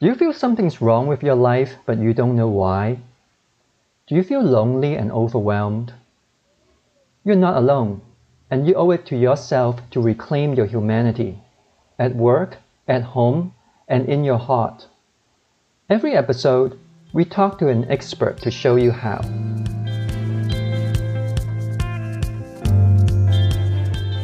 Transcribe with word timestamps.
Do 0.00 0.06
you 0.06 0.14
feel 0.14 0.32
something's 0.32 0.80
wrong 0.80 1.08
with 1.08 1.24
your 1.24 1.34
life, 1.34 1.74
but 1.84 1.98
you 1.98 2.14
don't 2.14 2.36
know 2.36 2.46
why? 2.46 3.00
Do 4.06 4.14
you 4.14 4.22
feel 4.22 4.40
lonely 4.40 4.94
and 4.94 5.10
overwhelmed? 5.10 5.92
You're 7.24 7.34
not 7.34 7.56
alone, 7.56 8.02
and 8.48 8.64
you 8.68 8.76
owe 8.76 8.92
it 8.92 9.06
to 9.06 9.16
yourself 9.16 9.80
to 9.90 10.00
reclaim 10.00 10.54
your 10.54 10.66
humanity 10.66 11.40
at 11.98 12.14
work, 12.14 12.58
at 12.86 13.02
home, 13.02 13.54
and 13.88 14.08
in 14.08 14.22
your 14.22 14.38
heart. 14.38 14.86
Every 15.90 16.14
episode, 16.14 16.78
we 17.12 17.24
talk 17.24 17.58
to 17.58 17.66
an 17.66 17.90
expert 17.90 18.40
to 18.42 18.52
show 18.52 18.76
you 18.76 18.92
how. 18.92 19.20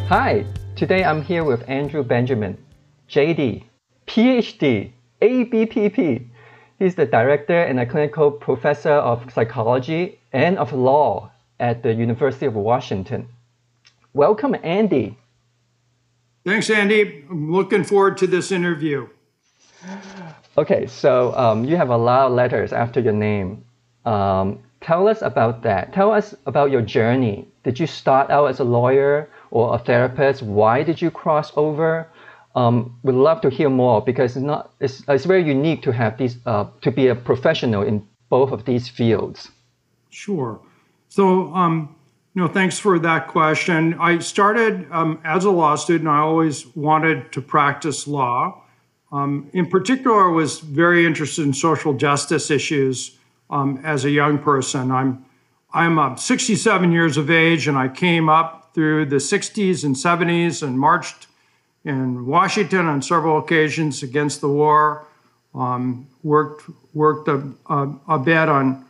Hi, 0.06 0.46
today 0.76 1.02
I'm 1.02 1.22
here 1.22 1.42
with 1.42 1.68
Andrew 1.68 2.04
Benjamin, 2.04 2.58
JD, 3.10 3.64
PhD, 4.06 4.92
ABPP. 5.24 6.28
He's 6.78 6.94
the 6.96 7.06
director 7.06 7.62
and 7.62 7.80
a 7.80 7.86
clinical 7.86 8.30
professor 8.30 8.92
of 8.92 9.32
psychology 9.32 10.20
and 10.32 10.58
of 10.58 10.72
law 10.72 11.30
at 11.58 11.82
the 11.82 11.94
University 11.94 12.46
of 12.46 12.54
Washington. 12.54 13.28
Welcome, 14.12 14.54
Andy. 14.62 15.16
Thanks, 16.44 16.68
Andy. 16.68 17.24
I'm 17.30 17.50
looking 17.50 17.84
forward 17.84 18.18
to 18.18 18.26
this 18.26 18.52
interview. 18.52 19.08
Okay, 20.58 20.86
so 20.86 21.34
um, 21.36 21.64
you 21.64 21.76
have 21.76 21.88
a 21.88 21.96
lot 21.96 22.26
of 22.26 22.32
letters 22.32 22.72
after 22.72 23.00
your 23.00 23.14
name. 23.14 23.64
Um, 24.04 24.58
tell 24.82 25.08
us 25.08 25.22
about 25.22 25.62
that. 25.62 25.94
Tell 25.94 26.12
us 26.12 26.34
about 26.44 26.70
your 26.70 26.82
journey. 26.82 27.48
Did 27.62 27.80
you 27.80 27.86
start 27.86 28.30
out 28.30 28.46
as 28.46 28.60
a 28.60 28.64
lawyer 28.64 29.30
or 29.50 29.74
a 29.74 29.78
therapist? 29.78 30.42
Why 30.42 30.82
did 30.82 31.00
you 31.00 31.10
cross 31.10 31.50
over? 31.56 32.08
Um, 32.54 32.96
we'd 33.02 33.14
love 33.14 33.40
to 33.40 33.50
hear 33.50 33.68
more 33.68 34.00
because 34.00 34.36
it's 34.36 34.44
not 34.44 34.72
it's, 34.80 35.02
it's 35.08 35.24
very 35.24 35.44
unique 35.44 35.82
to 35.82 35.92
have 35.92 36.16
these 36.18 36.38
uh, 36.46 36.66
to 36.82 36.90
be 36.90 37.08
a 37.08 37.14
professional 37.14 37.82
in 37.82 38.06
both 38.28 38.52
of 38.52 38.64
these 38.64 38.88
fields. 38.88 39.50
Sure. 40.10 40.60
So, 41.08 41.52
um, 41.54 41.94
you 42.34 42.42
know, 42.42 42.48
thanks 42.48 42.78
for 42.78 42.98
that 42.98 43.28
question. 43.28 43.94
I 44.00 44.18
started 44.18 44.86
um, 44.90 45.20
as 45.24 45.44
a 45.44 45.50
law 45.50 45.76
student. 45.76 46.08
I 46.08 46.18
always 46.18 46.66
wanted 46.74 47.32
to 47.32 47.40
practice 47.40 48.06
law. 48.06 48.62
Um, 49.12 49.48
in 49.52 49.66
particular, 49.66 50.28
I 50.28 50.32
was 50.32 50.58
very 50.58 51.06
interested 51.06 51.44
in 51.44 51.52
social 51.52 51.94
justice 51.94 52.50
issues 52.50 53.16
um, 53.50 53.80
as 53.84 54.04
a 54.04 54.10
young 54.10 54.38
person. 54.38 54.90
I'm 54.90 55.24
I'm 55.72 55.98
uh, 55.98 56.14
67 56.14 56.92
years 56.92 57.16
of 57.16 57.30
age, 57.30 57.66
and 57.66 57.76
I 57.76 57.88
came 57.88 58.28
up 58.28 58.70
through 58.74 59.06
the 59.06 59.16
60s 59.16 59.84
and 59.84 59.96
70s 59.96 60.62
and 60.62 60.78
marched 60.78 61.26
in 61.84 62.26
Washington 62.26 62.86
on 62.86 63.02
several 63.02 63.38
occasions 63.38 64.02
against 64.02 64.40
the 64.40 64.48
war. 64.48 65.06
Um, 65.54 66.08
worked 66.22 66.68
worked 66.94 67.28
a, 67.28 67.48
a, 67.68 67.94
a, 68.08 68.18
bit 68.18 68.48
on 68.48 68.84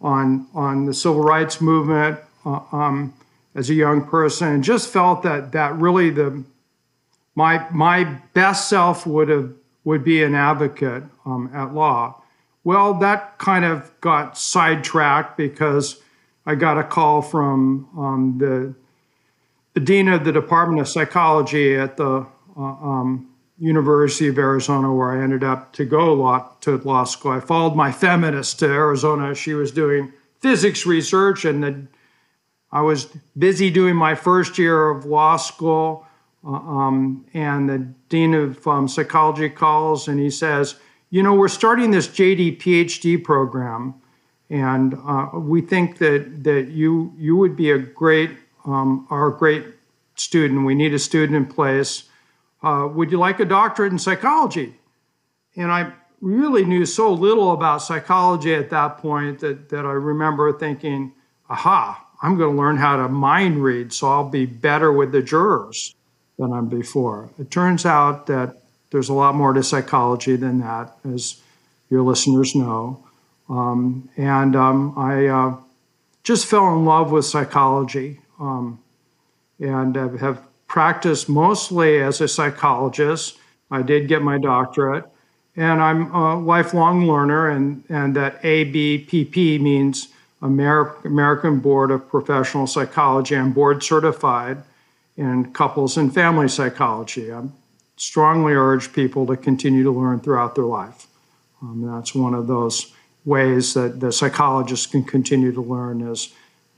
on 0.00 0.46
on 0.54 0.86
the 0.86 0.94
civil 0.94 1.22
rights 1.22 1.60
movement 1.60 2.18
uh, 2.46 2.60
um, 2.72 3.12
as 3.54 3.68
a 3.68 3.74
young 3.74 4.06
person, 4.06 4.48
and 4.48 4.64
just 4.64 4.88
felt 4.88 5.22
that 5.24 5.52
that 5.52 5.74
really 5.74 6.08
the 6.10 6.42
my 7.34 7.66
my 7.70 8.04
best 8.32 8.68
self 8.68 9.06
would 9.06 9.28
have 9.28 9.52
would 9.84 10.04
be 10.04 10.22
an 10.22 10.34
advocate 10.34 11.02
um, 11.26 11.50
at 11.52 11.74
law. 11.74 12.22
Well, 12.64 12.94
that 12.94 13.38
kind 13.38 13.64
of 13.64 13.92
got 14.00 14.38
sidetracked 14.38 15.36
because 15.36 16.00
I 16.46 16.54
got 16.54 16.78
a 16.78 16.84
call 16.84 17.20
from 17.20 17.88
um, 17.98 18.38
the 18.38 18.74
the 19.74 19.80
dean 19.80 20.08
of 20.08 20.24
the 20.24 20.32
Department 20.32 20.80
of 20.80 20.88
Psychology 20.88 21.74
at 21.74 21.98
the 21.98 22.26
um, 22.56 23.28
University 23.58 24.28
of 24.28 24.38
Arizona, 24.38 24.92
where 24.92 25.18
I 25.18 25.22
ended 25.22 25.42
up 25.42 25.72
to 25.74 25.84
go 25.84 26.12
law, 26.12 26.50
to 26.60 26.76
law 26.78 27.04
school. 27.04 27.32
I 27.32 27.40
followed 27.40 27.74
my 27.74 27.90
feminist 27.90 28.58
to 28.58 28.66
Arizona. 28.66 29.34
She 29.34 29.54
was 29.54 29.72
doing 29.72 30.12
physics 30.40 30.84
research, 30.84 31.44
and 31.44 31.62
the, 31.62 31.86
I 32.70 32.82
was 32.82 33.06
busy 33.38 33.70
doing 33.70 33.96
my 33.96 34.14
first 34.14 34.58
year 34.58 34.90
of 34.90 35.06
law 35.06 35.36
school. 35.36 36.06
Uh, 36.46 36.52
um, 36.52 37.26
and 37.34 37.68
the 37.68 37.78
dean 38.08 38.32
of 38.32 38.64
um, 38.68 38.86
psychology 38.86 39.48
calls, 39.48 40.06
and 40.06 40.20
he 40.20 40.30
says, 40.30 40.76
"You 41.10 41.22
know, 41.22 41.34
we're 41.34 41.48
starting 41.48 41.90
this 41.90 42.06
JD 42.06 42.60
PhD 42.60 43.22
program, 43.22 43.94
and 44.48 44.96
uh, 45.06 45.30
we 45.32 45.60
think 45.60 45.98
that 45.98 46.44
that 46.44 46.68
you 46.68 47.12
you 47.16 47.36
would 47.36 47.56
be 47.56 47.70
a 47.70 47.78
great 47.78 48.30
um, 48.64 49.06
our 49.10 49.30
great 49.30 49.64
student. 50.14 50.66
We 50.66 50.74
need 50.74 50.92
a 50.92 50.98
student 50.98 51.36
in 51.36 51.46
place." 51.46 52.04
Uh, 52.62 52.88
Would 52.92 53.10
you 53.10 53.18
like 53.18 53.40
a 53.40 53.44
doctorate 53.44 53.92
in 53.92 53.98
psychology? 53.98 54.74
And 55.56 55.70
I 55.70 55.92
really 56.20 56.64
knew 56.64 56.86
so 56.86 57.12
little 57.12 57.52
about 57.52 57.82
psychology 57.82 58.54
at 58.54 58.70
that 58.70 58.98
point 58.98 59.40
that, 59.40 59.68
that 59.68 59.84
I 59.84 59.92
remember 59.92 60.52
thinking, 60.52 61.12
aha, 61.48 62.04
I'm 62.22 62.36
going 62.36 62.54
to 62.54 62.60
learn 62.60 62.76
how 62.76 62.96
to 62.96 63.08
mind 63.08 63.62
read 63.62 63.92
so 63.92 64.08
I'll 64.08 64.28
be 64.28 64.46
better 64.46 64.92
with 64.92 65.12
the 65.12 65.22
jurors 65.22 65.94
than 66.38 66.52
I'm 66.52 66.68
before. 66.68 67.30
It 67.38 67.50
turns 67.50 67.86
out 67.86 68.26
that 68.26 68.62
there's 68.90 69.08
a 69.08 69.14
lot 69.14 69.34
more 69.34 69.52
to 69.52 69.62
psychology 69.62 70.36
than 70.36 70.60
that, 70.60 70.96
as 71.04 71.40
your 71.90 72.02
listeners 72.02 72.54
know. 72.54 73.04
Um, 73.48 74.08
and 74.16 74.56
um, 74.56 74.94
I 74.96 75.26
uh, 75.26 75.56
just 76.24 76.46
fell 76.46 76.72
in 76.74 76.84
love 76.84 77.12
with 77.12 77.24
psychology 77.24 78.20
um, 78.40 78.80
and 79.60 79.94
have 79.94 80.45
practiced 80.66 81.28
mostly 81.28 82.00
as 82.00 82.20
a 82.20 82.28
psychologist. 82.28 83.38
I 83.70 83.82
did 83.82 84.08
get 84.08 84.22
my 84.22 84.38
doctorate, 84.38 85.04
and 85.56 85.82
I'm 85.82 86.12
a 86.14 86.38
lifelong 86.38 87.06
learner, 87.06 87.48
and, 87.48 87.84
and 87.88 88.14
that 88.16 88.42
ABPP 88.42 89.60
means 89.60 90.08
American 90.42 91.60
Board 91.60 91.90
of 91.90 92.08
Professional 92.08 92.66
Psychology. 92.66 93.36
I'm 93.36 93.52
board 93.52 93.82
certified 93.82 94.62
in 95.16 95.52
couples 95.52 95.96
and 95.96 96.12
family 96.12 96.48
psychology. 96.48 97.32
I 97.32 97.42
strongly 97.96 98.52
urge 98.52 98.92
people 98.92 99.26
to 99.26 99.36
continue 99.36 99.82
to 99.82 99.90
learn 99.90 100.20
throughout 100.20 100.54
their 100.54 100.64
life. 100.64 101.06
Um, 101.62 101.90
that's 101.90 102.14
one 102.14 102.34
of 102.34 102.46
those 102.46 102.92
ways 103.24 103.74
that 103.74 103.98
the 104.00 104.12
psychologists 104.12 104.86
can 104.86 105.02
continue 105.02 105.52
to 105.52 105.62
learn 105.62 106.02
is 106.02 106.32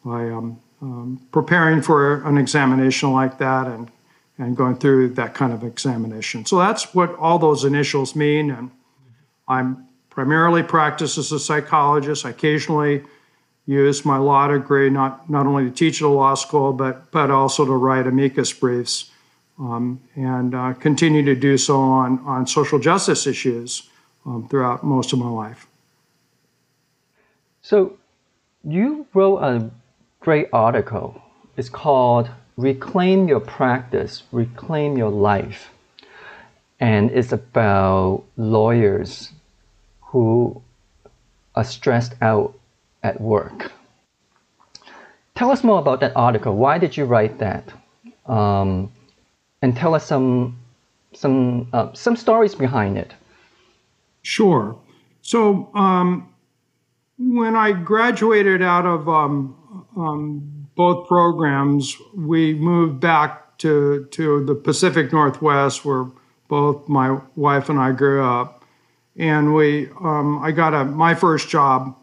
by 0.04 0.30
um, 0.30 0.60
um, 0.80 1.20
preparing 1.32 1.82
for 1.82 2.22
an 2.24 2.38
examination 2.38 3.12
like 3.12 3.38
that 3.38 3.66
and 3.66 3.90
and 4.38 4.56
going 4.56 4.76
through 4.76 5.08
that 5.08 5.34
kind 5.34 5.52
of 5.52 5.64
examination. 5.64 6.46
So 6.46 6.58
that's 6.58 6.94
what 6.94 7.14
all 7.16 7.40
those 7.40 7.64
initials 7.64 8.14
mean. 8.14 8.52
And 8.52 8.70
I'm 9.48 9.84
primarily 10.10 10.62
practice 10.62 11.18
as 11.18 11.32
a 11.32 11.40
psychologist. 11.40 12.24
I 12.24 12.30
occasionally 12.30 13.02
use 13.66 14.04
my 14.04 14.16
law 14.16 14.48
degree 14.48 14.90
not 14.90 15.28
not 15.28 15.46
only 15.46 15.64
to 15.64 15.70
teach 15.70 16.00
at 16.00 16.06
a 16.06 16.08
law 16.08 16.34
school, 16.34 16.72
but 16.72 17.10
but 17.10 17.30
also 17.30 17.64
to 17.64 17.72
write 17.72 18.06
amicus 18.06 18.52
briefs, 18.52 19.10
um, 19.58 20.00
and 20.14 20.54
uh, 20.54 20.72
continue 20.74 21.24
to 21.24 21.34
do 21.34 21.58
so 21.58 21.80
on 21.80 22.20
on 22.24 22.46
social 22.46 22.78
justice 22.78 23.26
issues 23.26 23.88
um, 24.24 24.48
throughout 24.48 24.84
most 24.84 25.12
of 25.12 25.18
my 25.18 25.28
life. 25.28 25.66
So, 27.60 27.98
you 28.64 29.06
wrote 29.12 29.38
a 29.38 29.70
great 30.20 30.48
article. 30.52 31.20
It's 31.56 31.68
called 31.68 32.30
Reclaim 32.56 33.28
Your 33.28 33.40
Practice, 33.40 34.24
Reclaim 34.32 34.96
Your 34.96 35.10
Life. 35.10 35.70
And 36.80 37.10
it's 37.10 37.32
about 37.32 38.24
lawyers 38.36 39.32
who 40.00 40.62
are 41.54 41.64
stressed 41.64 42.14
out 42.20 42.54
at 43.02 43.20
work. 43.20 43.72
Tell 45.34 45.50
us 45.50 45.62
more 45.62 45.78
about 45.78 46.00
that 46.00 46.12
article. 46.16 46.56
Why 46.56 46.78
did 46.78 46.96
you 46.96 47.04
write 47.04 47.38
that? 47.38 47.72
Um, 48.26 48.92
and 49.62 49.76
tell 49.76 49.94
us 49.94 50.04
some 50.06 50.58
some 51.14 51.68
uh, 51.72 51.92
some 51.94 52.16
stories 52.16 52.54
behind 52.54 52.98
it. 52.98 53.12
Sure. 54.22 54.76
So 55.22 55.70
um, 55.74 56.28
when 57.18 57.56
I 57.56 57.72
graduated 57.72 58.62
out 58.62 58.86
of 58.86 59.08
um, 59.08 59.57
um, 59.98 60.68
both 60.76 61.08
programs, 61.08 61.96
we 62.14 62.54
moved 62.54 63.00
back 63.00 63.58
to, 63.58 64.06
to 64.12 64.44
the 64.44 64.54
Pacific 64.54 65.12
Northwest 65.12 65.84
where 65.84 66.06
both 66.46 66.88
my 66.88 67.18
wife 67.34 67.68
and 67.68 67.78
I 67.78 67.92
grew 67.92 68.24
up. 68.24 68.64
And 69.16 69.54
we, 69.54 69.88
um, 70.00 70.40
I 70.42 70.52
got 70.52 70.72
a, 70.74 70.84
my 70.84 71.14
first 71.14 71.48
job 71.48 71.96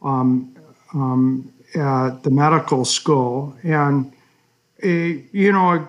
um, 0.00 0.56
um 0.94 1.52
at 1.74 2.22
the 2.22 2.30
medical 2.30 2.84
school. 2.84 3.56
And, 3.62 4.12
a, 4.82 5.24
you 5.32 5.52
know, 5.52 5.88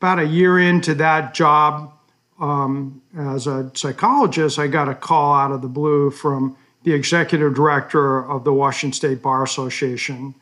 about 0.00 0.18
a 0.18 0.26
year 0.26 0.58
into 0.58 0.94
that 0.94 1.34
job 1.34 1.92
um, 2.40 3.02
as 3.16 3.46
a 3.46 3.70
psychologist, 3.74 4.58
I 4.58 4.66
got 4.66 4.88
a 4.88 4.94
call 4.94 5.34
out 5.34 5.52
of 5.52 5.62
the 5.62 5.68
blue 5.68 6.10
from 6.10 6.56
the 6.84 6.92
executive 6.92 7.54
director 7.54 8.26
of 8.28 8.44
the 8.44 8.52
Washington 8.52 8.94
State 8.94 9.22
Bar 9.22 9.42
Association 9.42 10.34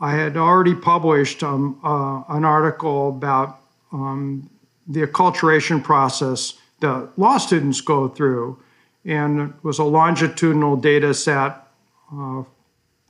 I 0.00 0.12
had 0.12 0.36
already 0.36 0.74
published 0.74 1.42
um, 1.42 1.80
uh, 1.82 2.22
an 2.28 2.44
article 2.44 3.08
about 3.08 3.60
um, 3.92 4.50
the 4.86 5.06
acculturation 5.06 5.82
process 5.82 6.54
that 6.80 7.10
law 7.16 7.38
students 7.38 7.80
go 7.80 8.08
through. 8.08 8.58
and 9.04 9.40
it 9.40 9.54
was 9.62 9.78
a 9.78 9.84
longitudinal 9.84 10.76
data 10.76 11.14
set 11.14 11.68
uh, 12.12 12.42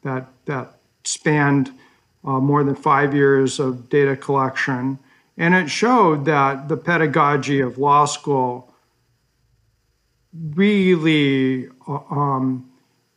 that, 0.03 0.27
that 0.45 0.79
spanned 1.05 1.73
uh, 2.25 2.39
more 2.39 2.63
than 2.63 2.75
five 2.75 3.15
years 3.15 3.59
of 3.59 3.89
data 3.89 4.15
collection. 4.17 4.99
And 5.39 5.55
it 5.55 5.69
showed 5.71 6.25
that 6.27 6.69
the 6.69 6.77
pedagogy 6.77 7.61
of 7.61 7.79
law 7.79 8.05
school 8.05 8.73
really 10.55 11.69
uh, 11.89 12.01
um, 12.11 12.71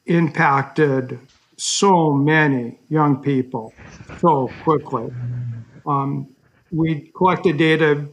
impacted 0.06 1.20
so 1.60 2.14
many 2.14 2.80
young 2.90 3.22
people 3.22 3.74
so 4.20 4.50
quickly. 4.64 5.12
Um, 5.86 6.34
we 6.72 7.12
collected 7.16 7.58
data 7.58 8.08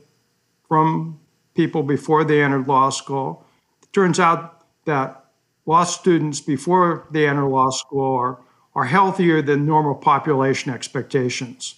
from 0.68 1.20
people 1.54 1.82
before 1.82 2.24
they 2.24 2.42
entered 2.42 2.66
law 2.66 2.90
school. 2.90 3.46
It 3.82 3.92
turns 3.92 4.18
out 4.18 4.66
that 4.84 5.26
law 5.64 5.84
students 5.84 6.40
before 6.40 7.06
they 7.10 7.28
enter 7.28 7.46
law 7.46 7.70
school 7.70 8.16
are, 8.16 8.38
are 8.74 8.84
healthier 8.84 9.42
than 9.42 9.64
normal 9.64 9.94
population 9.94 10.72
expectations. 10.72 11.76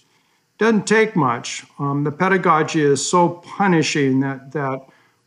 Doesn't 0.57 0.87
take 0.87 1.15
much. 1.15 1.65
Um, 1.77 2.03
the 2.03 2.11
pedagogy 2.11 2.81
is 2.81 3.07
so 3.07 3.29
punishing 3.29 4.19
that, 4.21 4.51
that 4.53 4.79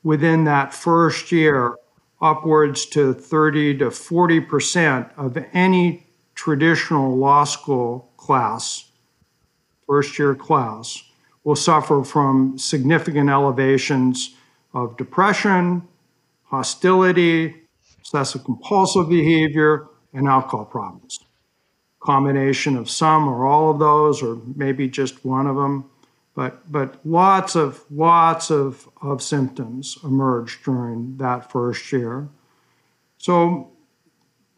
within 0.02 0.44
that 0.44 0.74
first 0.74 1.30
year, 1.30 1.76
upwards 2.20 2.86
to 2.86 3.12
30 3.12 3.78
to 3.78 3.90
40 3.90 4.40
percent 4.40 5.08
of 5.16 5.36
any 5.52 6.06
traditional 6.34 7.16
law 7.16 7.44
school 7.44 8.10
class, 8.16 8.90
first 9.86 10.18
year 10.18 10.34
class, 10.34 11.02
will 11.44 11.56
suffer 11.56 12.04
from 12.04 12.56
significant 12.56 13.28
elevations 13.28 14.34
of 14.74 14.96
depression, 14.96 15.86
hostility, 16.44 17.54
obsessive 17.98 18.44
compulsive 18.44 19.08
behavior, 19.08 19.88
and 20.12 20.28
alcohol 20.28 20.64
problems. 20.64 21.18
Combination 22.00 22.76
of 22.76 22.90
some 22.90 23.28
or 23.28 23.46
all 23.46 23.70
of 23.70 23.78
those, 23.78 24.22
or 24.22 24.40
maybe 24.56 24.88
just 24.88 25.24
one 25.24 25.46
of 25.46 25.56
them, 25.56 25.84
but 26.34 26.70
but 26.70 27.04
lots 27.04 27.54
of 27.54 27.84
lots 27.90 28.50
of, 28.50 28.88
of 29.02 29.22
symptoms 29.22 29.98
emerged 30.02 30.64
during 30.64 31.16
that 31.18 31.50
first 31.50 31.92
year. 31.92 32.28
So 33.18 33.71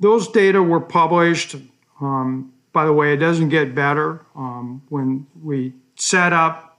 those 0.00 0.28
data 0.28 0.62
were 0.62 0.80
published. 0.80 1.56
Um, 2.00 2.52
by 2.72 2.84
the 2.84 2.92
way, 2.92 3.12
it 3.12 3.18
doesn't 3.18 3.50
get 3.50 3.74
better 3.74 4.26
um, 4.34 4.82
when 4.88 5.26
we 5.42 5.72
set 5.96 6.32
up 6.32 6.74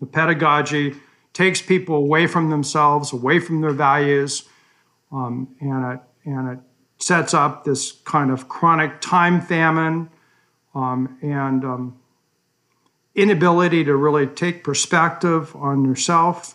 the 0.00 0.06
pedagogy 0.06 0.94
takes 1.32 1.60
people 1.60 1.96
away 1.96 2.26
from 2.26 2.48
themselves, 2.48 3.12
away 3.12 3.38
from 3.38 3.60
their 3.60 3.72
values, 3.72 4.48
um, 5.12 5.54
and, 5.60 5.92
it, 5.92 6.00
and 6.24 6.48
it 6.48 6.58
sets 6.98 7.34
up 7.34 7.64
this 7.64 7.92
kind 8.04 8.30
of 8.30 8.48
chronic 8.48 9.00
time 9.00 9.40
famine 9.40 10.08
um, 10.74 11.18
and 11.20 11.62
um, 11.64 11.98
inability 13.14 13.84
to 13.84 13.94
really 13.94 14.26
take 14.26 14.64
perspective 14.64 15.54
on 15.56 15.84
yourself. 15.84 16.54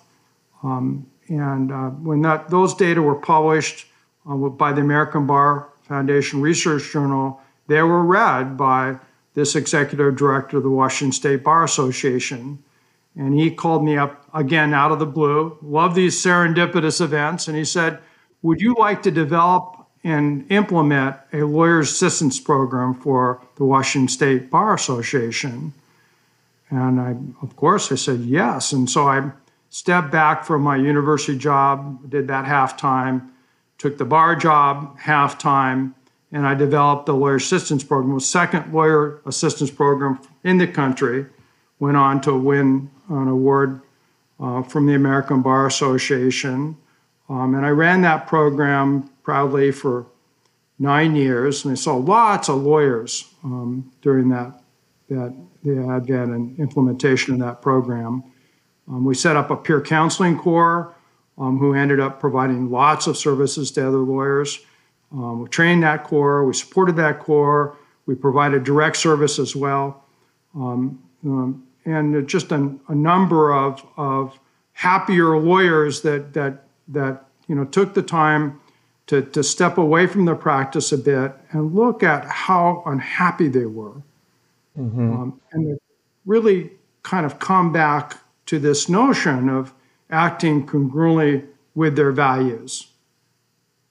Um, 0.64 1.06
and 1.28 1.72
uh, 1.72 1.90
when 1.90 2.22
that, 2.24 2.50
those 2.50 2.74
data 2.74 3.02
were 3.02 3.16
published 3.16 3.86
uh, 4.30 4.36
by 4.36 4.74
the 4.74 4.82
American 4.82 5.26
Bar 5.28 5.70
Foundation 5.84 6.42
Research 6.42 6.92
Journal, 6.92 7.42
they 7.68 7.82
were 7.82 8.04
read 8.04 8.58
by 8.58 8.98
this 9.34 9.56
executive 9.56 10.16
director 10.16 10.58
of 10.58 10.64
the 10.64 10.70
Washington 10.70 11.12
State 11.14 11.44
Bar 11.44 11.64
Association. 11.64 12.62
And 13.16 13.38
he 13.38 13.52
called 13.52 13.84
me 13.84 13.98
up 13.98 14.26
again 14.34 14.74
out 14.74 14.92
of 14.92 15.00
the 15.00 15.06
blue, 15.06 15.58
love 15.62 15.96
these 15.96 16.22
serendipitous 16.22 17.02
events. 17.02 17.48
And 17.48 17.58
he 17.58 17.66
said, 17.66 18.00
Would 18.42 18.62
you 18.62 18.76
like 18.78 19.04
to 19.04 19.12
develop 19.12 19.86
and 20.04 20.50
implement 20.52 21.18
a 21.34 21.44
lawyer's 21.44 21.92
assistance 21.92 22.40
program 22.40 22.94
for 22.94 23.42
the 23.56 23.66
Washington 23.66 24.08
State 24.08 24.50
Bar 24.50 24.74
Association? 24.74 25.74
And 26.70 27.00
I, 27.00 27.16
of 27.42 27.56
course, 27.58 27.92
I 27.92 27.96
said 27.96 28.22
yes. 28.22 28.72
And 28.72 28.90
so 28.90 29.08
I 29.08 29.32
stepped 29.70 30.12
back 30.12 30.46
from 30.46 30.62
my 30.62 30.78
university 30.78 31.38
job, 31.38 32.10
did 32.10 32.28
that 32.28 32.46
half 32.46 32.78
time, 32.78 33.34
took 33.82 33.98
the 33.98 34.06
bar 34.06 34.36
job 34.36 34.96
half 35.00 35.40
time, 35.40 35.96
and 36.32 36.46
I 36.46 36.54
developed 36.54 37.08
the 37.08 37.16
lawyer 37.16 37.38
assistance 37.38 37.84
program, 37.84 38.14
the 38.14 38.22
second 38.22 38.72
lawyer 38.72 39.20
assistance 39.26 39.72
program 39.72 40.20
in 40.44 40.60
the 40.60 40.68
country. 40.68 41.26
Went 41.80 41.98
on 41.98 42.22
to 42.22 42.38
win 42.38 42.92
an 43.10 43.28
award 43.28 43.82
uh, 44.40 44.62
from 44.62 44.86
the 44.86 44.94
American 44.94 45.42
Bar 45.42 45.66
Association. 45.66 46.78
Um, 47.28 47.56
and 47.56 47.66
I 47.66 47.70
ran 47.70 48.02
that 48.04 48.28
program 48.28 49.10
proudly 49.24 49.72
for 49.72 50.06
nine 50.78 51.16
years, 51.16 51.66
and 51.66 51.72
I 51.72 51.76
saw 51.76 51.96
lots 51.96 52.50
of 52.50 52.62
lawyers 52.62 53.34
um, 53.44 53.92
during 54.04 54.30
that, 54.30 54.62
that 55.10 55.34
the 55.64 55.80
advent 55.90 56.32
and 56.32 56.60
implementation 56.60 57.34
of 57.34 57.40
that 57.40 57.64
program. 57.64 58.24
Um, 58.88 59.06
we 59.06 59.16
set 59.16 59.36
up 59.36 59.50
a 59.50 59.56
peer 59.56 59.82
counseling 59.82 60.38
corps 60.38 60.94
um, 61.38 61.58
who 61.58 61.74
ended 61.74 62.00
up 62.00 62.20
providing 62.20 62.70
lots 62.70 63.08
of 63.08 63.18
services 63.18 63.72
to 63.72 63.88
other 63.88 64.00
lawyers. 64.00 64.60
Um, 65.12 65.42
we 65.42 65.50
trained 65.50 65.84
that 65.84 66.04
corps, 66.04 66.46
we 66.46 66.54
supported 66.54 66.96
that 66.98 67.20
corps, 67.20 67.78
we 68.06 68.16
provided 68.16 68.64
direct 68.64 68.98
service 68.98 69.40
as 69.40 69.56
well. 69.56 70.04
Um, 70.56 71.02
um, 71.24 71.68
and 71.86 72.28
just 72.28 72.52
a, 72.52 72.76
a 72.88 72.96
number 72.96 73.54
of, 73.54 73.86
of 73.98 74.40
happier 74.74 75.38
lawyers 75.38 76.02
that, 76.02 76.34
that, 76.34 76.64
that 76.88 77.26
you 77.48 77.56
know, 77.56 77.66
took 77.66 77.94
the 77.94 78.02
time 78.02 78.60
to, 79.08 79.22
to 79.22 79.44
step 79.44 79.78
away 79.78 80.08
from 80.08 80.26
their 80.26 80.36
practice 80.36 80.92
a 80.92 80.98
bit 80.98 81.34
and 81.52 81.74
look 81.76 82.04
at 82.04 82.26
how 82.26 82.84
unhappy 82.86 83.48
they 83.48 83.66
were. 83.66 84.02
Mm-hmm. 84.78 85.14
Um, 85.14 85.42
and 85.52 85.80
really 86.26 86.72
kind 87.04 87.26
of 87.26 87.40
come 87.40 87.74
back 87.74 88.18
to 88.46 88.60
this 88.60 88.88
notion 88.88 89.50
of 89.50 89.74
acting 90.12 90.66
congruently 90.68 91.48
with 91.74 91.96
their 91.96 92.12
values. 92.12 92.88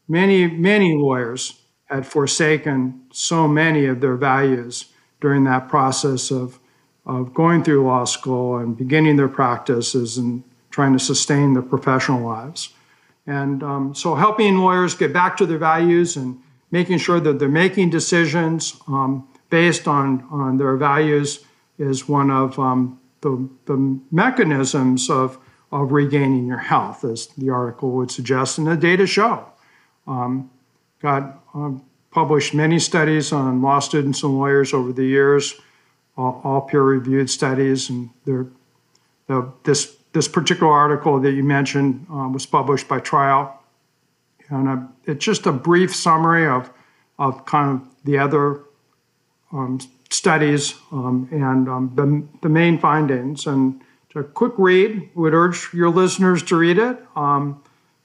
Many, 0.06 0.46
many 0.46 0.94
lawyers 0.94 1.60
had 1.86 2.06
forsaken 2.06 3.02
so 3.12 3.48
many 3.48 3.86
of 3.86 4.00
their 4.00 4.16
values 4.16 4.86
during 5.20 5.44
that 5.44 5.68
process 5.68 6.30
of 6.30 6.60
of 7.06 7.34
going 7.34 7.64
through 7.64 7.84
law 7.84 8.04
school 8.04 8.58
and 8.58 8.76
beginning 8.76 9.16
their 9.16 9.28
practices 9.28 10.18
and 10.18 10.44
trying 10.70 10.92
to 10.92 10.98
sustain 10.98 11.54
their 11.54 11.62
professional 11.62 12.24
lives. 12.24 12.72
And 13.26 13.62
um, 13.62 13.94
so, 13.94 14.14
helping 14.14 14.58
lawyers 14.58 14.94
get 14.94 15.12
back 15.12 15.36
to 15.38 15.46
their 15.46 15.58
values 15.58 16.16
and 16.16 16.40
making 16.70 16.98
sure 16.98 17.20
that 17.20 17.38
they're 17.38 17.48
making 17.48 17.90
decisions 17.90 18.80
um, 18.86 19.26
based 19.50 19.88
on, 19.88 20.26
on 20.30 20.56
their 20.56 20.76
values 20.76 21.44
is 21.78 22.08
one 22.08 22.30
of 22.30 22.58
um, 22.58 23.00
the, 23.22 23.48
the 23.66 24.00
mechanisms 24.10 25.10
of, 25.10 25.38
of 25.72 25.92
regaining 25.92 26.46
your 26.46 26.58
health, 26.58 27.04
as 27.04 27.28
the 27.38 27.50
article 27.50 27.90
would 27.92 28.10
suggest, 28.10 28.58
and 28.58 28.66
the 28.66 28.76
data 28.76 29.06
show. 29.06 29.46
Um, 30.06 30.50
got 31.00 31.40
um, 31.54 31.82
published 32.10 32.54
many 32.54 32.78
studies 32.78 33.32
on 33.32 33.62
law 33.62 33.78
students 33.78 34.22
and 34.22 34.36
lawyers 34.36 34.74
over 34.74 34.92
the 34.92 35.04
years 35.04 35.54
all, 36.16 36.40
all 36.44 36.60
peer-reviewed 36.62 37.30
studies, 37.30 37.90
and 37.90 38.10
this 39.64 39.96
this 40.12 40.26
particular 40.26 40.72
article 40.72 41.20
that 41.20 41.32
you 41.32 41.44
mentioned 41.44 42.04
um, 42.10 42.32
was 42.32 42.44
published 42.44 42.88
by 42.88 42.98
Trial, 42.98 43.62
and 44.48 44.68
a, 44.68 44.88
it's 45.04 45.24
just 45.24 45.46
a 45.46 45.52
brief 45.52 45.94
summary 45.94 46.46
of 46.46 46.70
of 47.18 47.44
kind 47.44 47.80
of 47.80 47.88
the 48.04 48.18
other 48.18 48.62
um, 49.52 49.78
studies 50.10 50.74
um, 50.92 51.28
and 51.30 51.68
um, 51.68 51.92
the, 51.94 52.26
the 52.42 52.48
main 52.48 52.78
findings. 52.78 53.46
And 53.46 53.80
a 54.14 54.24
quick 54.24 54.52
read, 54.58 55.10
would 55.14 55.34
urge 55.34 55.68
your 55.72 55.90
listeners 55.90 56.42
to 56.44 56.56
read 56.56 56.78
it. 56.78 56.98
Um, 57.14 57.62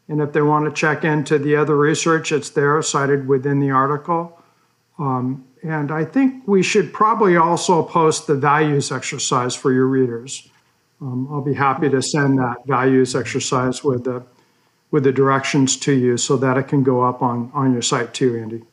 and 0.08 0.22
if 0.22 0.34
they 0.34 0.42
want 0.42 0.66
to 0.66 0.72
check 0.72 1.04
into 1.04 1.40
the 1.40 1.56
other 1.56 1.76
research, 1.76 2.32
it's 2.32 2.52
there 2.52 2.82
cited 2.82 3.28
within 3.28 3.60
the 3.60 3.72
article. 3.72 4.40
Um, 5.00 5.46
and 5.64 5.92
I 5.92 6.06
think 6.06 6.48
we 6.48 6.62
should 6.62 6.94
probably 6.94 7.38
also 7.38 7.82
post 7.82 8.28
the 8.28 8.36
values 8.36 8.92
exercise 8.92 9.56
for 9.56 9.74
your 9.74 9.88
readers. 9.88 10.48
Um, 11.02 11.28
I'll 11.32 11.42
be 11.42 11.56
happy 11.56 11.90
to 11.90 12.02
send 12.02 12.38
that 12.38 12.58
values 12.66 13.16
exercise 13.16 13.84
with 13.84 14.04
the 14.04 14.24
with 14.92 15.04
the 15.04 15.12
directions 15.12 15.76
to 15.76 15.92
you 15.92 16.16
so 16.16 16.38
that 16.38 16.58
it 16.58 16.70
can 16.70 16.82
go 16.82 17.04
up 17.04 17.22
on, 17.22 17.52
on 17.54 17.74
your 17.74 17.82
site 17.82 18.14
too, 18.14 18.38
Andy. 18.38 18.64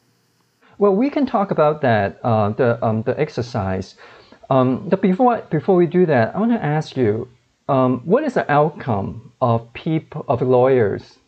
Well, 0.79 0.95
we 0.95 1.11
can 1.11 1.27
talk 1.27 1.51
about 1.51 1.81
that, 1.81 2.21
uh, 2.23 2.51
the, 2.51 2.85
um, 2.85 3.03
the 3.03 3.19
exercise. 3.19 3.97
Um, 4.53 4.87
but 4.87 5.01
before, 5.01 5.41
before 5.49 5.77
we 5.77 5.87
do 5.87 6.05
that, 6.05 6.37
I 6.37 6.39
want 6.39 6.53
to 6.53 6.63
ask 6.63 6.95
you, 6.95 7.27
um, 7.71 8.03
what 8.05 8.23
is 8.23 8.35
the 8.35 8.45
outcome 8.53 9.33
of 9.41 9.73
people, 9.73 10.27
of 10.29 10.43
lawyers 10.43 11.19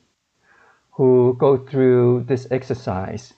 who 0.91 1.35
go 1.39 1.57
through 1.57 2.25
this 2.29 2.47
exercise? 2.51 3.33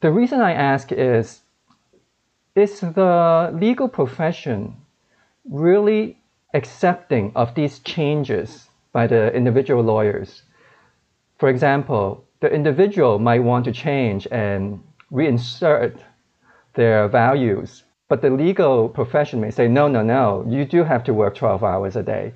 The 0.00 0.10
reason 0.10 0.42
I 0.42 0.52
ask 0.52 0.92
is 0.92 1.40
is 2.54 2.80
the 2.80 3.50
legal 3.54 3.88
profession 3.88 4.76
really 5.48 6.18
accepting 6.52 7.32
of 7.34 7.54
these 7.54 7.78
changes 7.78 8.68
by 8.92 9.06
the 9.06 9.32
individual 9.32 9.82
lawyers? 9.82 10.42
For 11.38 11.48
example, 11.48 12.24
the 12.40 12.52
individual 12.52 13.18
might 13.18 13.42
want 13.42 13.64
to 13.64 13.72
change 13.72 14.28
and 14.30 14.82
reinsert 15.10 15.96
their 16.74 17.08
values. 17.08 17.84
But 18.12 18.20
the 18.20 18.28
legal 18.28 18.90
profession 18.90 19.40
may 19.40 19.50
say, 19.50 19.68
no, 19.68 19.88
no, 19.88 20.02
no, 20.02 20.44
you 20.46 20.66
do 20.66 20.84
have 20.84 21.02
to 21.04 21.14
work 21.14 21.34
12 21.34 21.64
hours 21.64 21.96
a 21.96 22.02
day. 22.02 22.34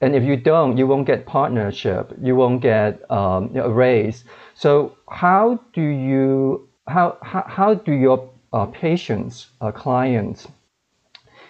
And 0.00 0.16
if 0.16 0.24
you 0.24 0.36
don't, 0.36 0.76
you 0.76 0.88
won't 0.88 1.06
get 1.06 1.26
partnership, 1.26 2.12
you 2.20 2.34
won't 2.34 2.60
get 2.60 3.08
um, 3.08 3.56
a 3.56 3.70
raise. 3.70 4.24
So 4.54 4.96
how 5.08 5.60
do 5.72 5.80
you, 5.80 6.68
how, 6.88 7.18
how, 7.22 7.44
how 7.46 7.74
do 7.74 7.92
your 7.92 8.28
uh, 8.52 8.66
patients, 8.66 9.46
uh, 9.60 9.70
clients, 9.70 10.48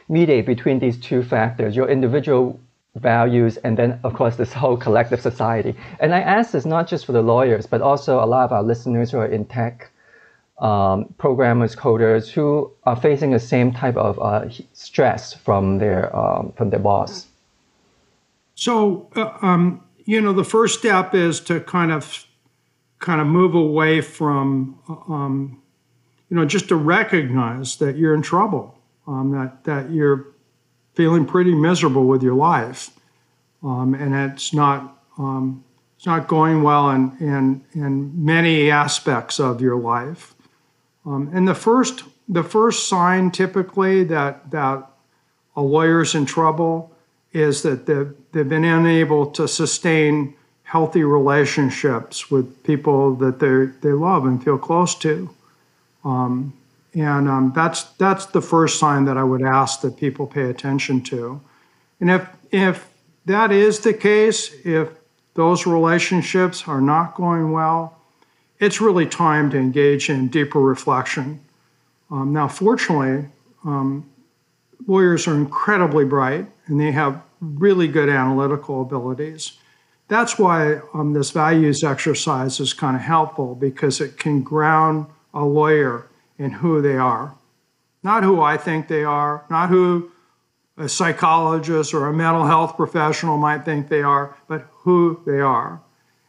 mediate 0.07 0.45
between 0.45 0.79
these 0.79 1.01
two 1.01 1.23
factors, 1.23 1.75
your 1.75 1.89
individual 1.89 2.61
values, 2.97 3.57
and 3.57 3.75
then, 3.75 3.99
of 4.05 4.13
course, 4.13 4.37
this 4.37 4.53
whole 4.53 4.77
collective 4.77 5.23
society. 5.23 5.75
And 5.99 6.15
I 6.15 6.21
ask 6.21 6.51
this 6.51 6.67
not 6.67 6.89
just 6.89 7.07
for 7.07 7.13
the 7.13 7.23
lawyers, 7.23 7.65
but 7.65 7.81
also 7.81 8.23
a 8.23 8.27
lot 8.27 8.45
of 8.45 8.53
our 8.53 8.63
listeners 8.63 9.13
who 9.13 9.17
are 9.17 9.33
in 9.33 9.47
tech, 9.47 9.91
um, 10.59 11.15
programmers, 11.19 11.77
coders, 11.77 12.29
who 12.31 12.71
are 12.85 12.97
facing 12.97 13.31
the 13.31 13.39
same 13.39 13.73
type 13.73 13.97
of 13.97 14.19
uh, 14.19 14.49
stress 14.73 15.35
from 15.35 15.79
their 15.79 16.15
um, 16.17 16.53
from 16.57 16.71
their 16.71 16.81
boss. 16.81 17.27
So, 18.55 19.09
uh, 19.15 19.37
um, 19.43 19.83
you 20.07 20.21
know, 20.21 20.33
the 20.33 20.45
first 20.45 20.79
step 20.79 21.15
is 21.15 21.41
to 21.41 21.61
kind 21.61 21.93
of 21.93 22.27
kind 22.99 23.21
of 23.21 23.27
move 23.27 23.55
away 23.55 24.01
from, 24.01 24.79
um, 24.89 25.61
you 26.31 26.37
know, 26.37 26.47
just 26.47 26.69
to 26.69 26.77
recognize 26.77 27.77
that 27.77 27.97
you're 27.97 28.15
in 28.15 28.23
trouble, 28.23 28.79
um, 29.07 29.33
that 29.33 29.65
that 29.65 29.91
you're 29.91 30.27
feeling 30.95 31.27
pretty 31.27 31.55
miserable 31.55 32.07
with 32.07 32.23
your 32.23 32.35
life, 32.35 32.91
um, 33.63 33.93
and 33.95 34.15
it's 34.15 34.55
not 34.55 34.95
it's 35.97 36.07
not 36.07 36.29
going 36.29 36.63
well 36.63 36.91
in 36.91 37.15
in 37.21 37.65
in 37.75 38.25
many 38.25 38.71
aspects 38.71 39.39
of 39.39 39.61
your 39.61 39.77
life. 39.77 40.35
Um, 41.07 41.31
and 41.33 41.47
the 41.47 41.55
first 41.55 42.03
the 42.29 42.43
first 42.43 42.89
sign 42.89 43.31
typically 43.31 44.05
that 44.05 44.51
that 44.51 44.91
a 45.55 45.63
lawyer's 45.63 46.15
in 46.15 46.27
trouble 46.27 46.93
is 47.33 47.63
that 47.63 47.87
they've, 47.87 48.13
they've 48.33 48.49
been 48.49 48.65
unable 48.65 49.27
to 49.31 49.47
sustain 49.47 50.35
healthy 50.65 51.05
relationships 51.05 52.31
with 52.31 52.63
people 52.65 53.15
that 53.17 53.39
they 53.39 53.67
they 53.87 53.93
love 53.93 54.27
and 54.27 54.43
feel 54.43 54.59
close 54.59 54.95
to. 54.97 55.31
Um, 56.05 56.53
and 56.95 57.29
um, 57.29 57.53
that's 57.55 57.85
that's 57.99 58.27
the 58.27 58.41
first 58.41 58.79
sign 58.79 59.05
that 59.05 59.17
I 59.17 59.23
would 59.23 59.43
ask 59.43 59.83
that 59.83 59.97
people 59.97 60.27
pay 60.27 60.51
attention 60.51 61.03
to. 61.03 61.41
And 62.01 62.11
if 62.11 62.29
if 62.51 62.89
that 63.27 63.53
is 63.53 63.81
the 63.81 63.93
case, 63.93 64.53
if 64.65 64.89
those 65.35 65.67
relationships 65.67 66.67
are 66.67 66.81
not 66.81 67.15
going 67.15 67.53
well, 67.53 67.99
it's 68.59 68.81
really 68.81 69.07
time 69.07 69.51
to 69.51 69.59
engage 69.59 70.09
in 70.09 70.29
deeper 70.29 70.61
reflection. 70.61 71.41
Um, 72.11 72.33
now, 72.33 72.49
fortunately, 72.49 73.29
um, 73.65 74.09
lawyers 74.87 75.27
are 75.27 75.35
incredibly 75.35 76.05
bright 76.05 76.47
and 76.67 76.81
they 76.81 76.93
have 76.93 77.23
really 77.41 77.89
good 77.89 78.09
analytical 78.09 78.83
abilities. 78.83 79.59
That's 80.09 80.39
why 80.39 80.81
um, 80.95 81.13
this 81.13 81.31
values 81.31 81.83
exercise 81.83 82.61
is 82.61 82.73
kind 82.73 82.97
of 82.97 83.03
helpful 83.03 83.55
because 83.55 84.01
it 84.01 84.19
can 84.19 84.43
ground 84.43 85.07
a 85.35 85.45
lawyer 85.45 86.07
in 86.39 86.51
who 86.51 86.81
they 86.81 86.97
are. 86.97 87.35
Not 88.03 88.23
who 88.23 88.41
I 88.41 88.57
think 88.57 88.87
they 88.87 89.03
are, 89.03 89.45
not 89.51 89.69
who 89.69 90.13
a 90.79 90.89
psychologist 90.89 91.93
or 91.93 92.07
a 92.07 92.13
mental 92.13 92.47
health 92.47 92.77
professional 92.77 93.37
might 93.37 93.65
think 93.65 93.89
they 93.89 94.03
are, 94.03 94.37
but 94.47 94.67
who 94.73 95.21
they 95.27 95.41
are. 95.41 95.81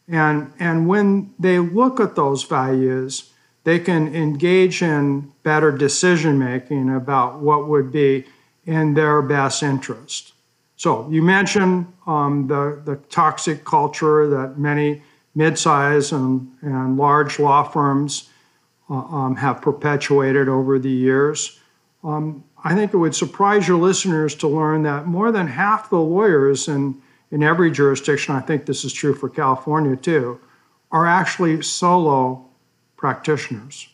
And, 0.07 0.53
and 0.59 0.87
when 0.87 1.33
they 1.37 1.59
look 1.59 1.99
at 1.99 2.15
those 2.15 2.43
values, 2.43 3.31
they 3.63 3.79
can 3.79 4.15
engage 4.15 4.81
in 4.81 5.33
better 5.43 5.71
decision 5.71 6.39
making 6.39 6.95
about 6.95 7.39
what 7.39 7.67
would 7.67 7.91
be 7.91 8.25
in 8.65 8.93
their 8.93 9.21
best 9.21 9.63
interest. 9.63 10.33
So 10.77 11.09
you 11.09 11.21
mentioned 11.21 11.91
um, 12.05 12.47
the, 12.47 12.81
the 12.85 12.95
toxic 13.09 13.65
culture 13.65 14.27
that 14.29 14.57
many 14.57 15.01
mid-size 15.35 16.11
and, 16.11 16.49
and 16.61 16.97
large 16.97 17.39
law 17.39 17.63
firms 17.63 18.29
uh, 18.89 18.93
um, 18.93 19.35
have 19.35 19.61
perpetuated 19.61 20.47
over 20.47 20.79
the 20.79 20.89
years. 20.89 21.59
Um, 22.03 22.43
I 22.63 22.73
think 22.75 22.93
it 22.93 22.97
would 22.97 23.15
surprise 23.15 23.67
your 23.67 23.77
listeners 23.77 24.35
to 24.35 24.47
learn 24.47 24.83
that 24.83 25.07
more 25.07 25.31
than 25.31 25.47
half 25.47 25.89
the 25.89 25.99
lawyers 25.99 26.67
in, 26.67 27.01
in 27.31 27.43
every 27.43 27.71
jurisdiction, 27.71 28.35
I 28.35 28.41
think 28.41 28.65
this 28.65 28.85
is 28.85 28.93
true 28.93 29.13
for 29.13 29.29
California 29.29 29.95
too, 29.95 30.39
are 30.91 31.05
actually 31.05 31.61
solo 31.61 32.45
practitioners. 32.95 33.89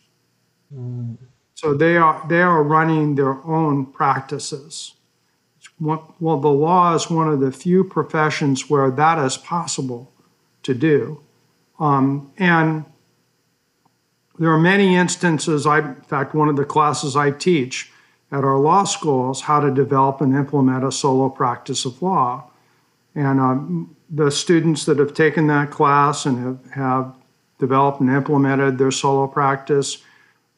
Mm. 0.74 1.16
So 1.54 1.74
they 1.74 1.96
are 1.96 2.24
they 2.28 2.42
are 2.42 2.62
running 2.62 3.14
their 3.14 3.42
own 3.44 3.86
practices. 3.86 4.94
Well, 5.80 6.14
the 6.20 6.48
law 6.48 6.94
is 6.94 7.10
one 7.10 7.28
of 7.28 7.40
the 7.40 7.50
few 7.50 7.84
professions 7.84 8.70
where 8.70 8.90
that 8.90 9.18
is 9.18 9.36
possible 9.36 10.12
to 10.62 10.74
do, 10.74 11.20
um, 11.80 12.32
and 12.38 12.84
there 14.38 14.50
are 14.50 14.58
many 14.58 14.94
instances. 14.94 15.66
I, 15.66 15.78
in 15.78 16.02
fact, 16.02 16.34
one 16.34 16.48
of 16.48 16.56
the 16.56 16.64
classes 16.64 17.16
I 17.16 17.30
teach 17.30 17.90
at 18.30 18.44
our 18.44 18.58
law 18.58 18.84
schools 18.84 19.42
how 19.42 19.60
to 19.60 19.70
develop 19.70 20.20
and 20.20 20.34
implement 20.34 20.84
a 20.84 20.92
solo 20.92 21.28
practice 21.28 21.84
of 21.84 22.02
law. 22.02 22.50
And 23.14 23.40
um, 23.40 23.96
the 24.10 24.30
students 24.30 24.84
that 24.86 24.98
have 24.98 25.14
taken 25.14 25.46
that 25.48 25.70
class 25.70 26.26
and 26.26 26.38
have, 26.38 26.72
have 26.72 27.16
developed 27.58 28.00
and 28.00 28.10
implemented 28.10 28.78
their 28.78 28.90
solo 28.90 29.26
practice 29.26 30.02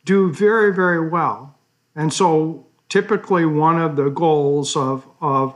do 0.05 0.33
very, 0.33 0.73
very 0.75 1.09
well. 1.09 1.59
And 1.95 2.13
so 2.13 2.67
typically 2.89 3.45
one 3.45 3.81
of 3.81 3.97
the 3.97 4.09
goals 4.09 4.77
of, 4.77 5.07
of 5.21 5.55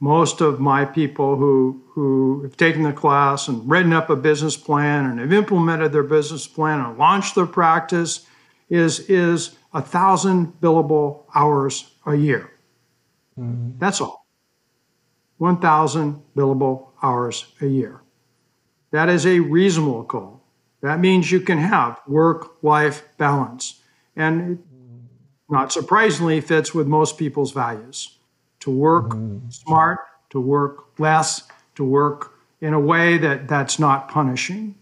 most 0.00 0.40
of 0.40 0.60
my 0.60 0.84
people 0.84 1.36
who, 1.36 1.82
who 1.90 2.42
have 2.42 2.56
taken 2.56 2.82
the 2.84 2.92
class 2.92 3.48
and 3.48 3.68
written 3.68 3.92
up 3.92 4.10
a 4.10 4.16
business 4.16 4.56
plan 4.56 5.06
and 5.06 5.18
have 5.18 5.32
implemented 5.32 5.92
their 5.92 6.04
business 6.04 6.46
plan 6.46 6.80
and 6.80 6.96
launched 6.96 7.34
their 7.34 7.46
practice 7.46 8.26
is, 8.68 9.00
is 9.00 9.56
a 9.74 9.82
thousand 9.82 10.52
billable 10.60 11.24
hours 11.34 11.92
a 12.06 12.14
year. 12.14 12.50
Mm-hmm. 13.38 13.78
That's 13.78 14.00
all. 14.00 14.17
1,000 15.38 16.22
billable 16.36 16.88
hours 17.02 17.46
a 17.60 17.66
year. 17.66 18.00
That 18.90 19.08
is 19.08 19.26
a 19.26 19.40
reasonable 19.40 20.02
goal. 20.02 20.42
That 20.80 21.00
means 21.00 21.32
you 21.32 21.40
can 21.40 21.58
have 21.58 22.00
work 22.06 22.62
life 22.62 23.02
balance. 23.16 23.80
And 24.16 24.62
not 25.48 25.72
surprisingly, 25.72 26.40
fits 26.40 26.74
with 26.74 26.86
most 26.86 27.18
people's 27.18 27.52
values 27.52 28.18
to 28.60 28.70
work 28.70 29.10
mm-hmm. 29.10 29.48
smart, 29.50 30.00
to 30.30 30.40
work 30.40 30.98
less, 30.98 31.42
to 31.76 31.84
work 31.84 32.34
in 32.60 32.74
a 32.74 32.80
way 32.80 33.18
that 33.18 33.48
that's 33.48 33.78
not 33.78 34.08
punishing. 34.08 34.74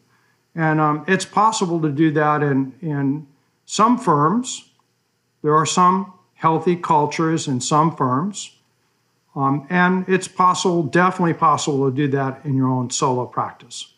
And 0.55 0.81
um, 0.81 1.05
it's 1.07 1.27
possible 1.27 1.81
to 1.83 1.91
do 1.91 2.11
that 2.13 2.43
in, 2.43 2.75
in 2.81 3.27
some 3.67 3.99
firms. 3.99 4.71
There 5.43 5.55
are 5.55 5.67
some 5.67 6.15
healthy 6.35 6.77
cultures 6.77 7.47
in 7.47 7.61
some 7.61 7.95
firms. 7.95 8.56
Um, 9.37 9.67
and 9.69 10.09
it's 10.09 10.29
possible, 10.29 10.83
definitely 10.83 11.35
possible 11.35 11.91
to 11.91 11.95
do 11.95 12.09
that 12.09 12.45
in 12.45 12.57
your 12.57 12.69
own 12.69 12.91
solo 12.91 13.27
practice. 13.27 13.93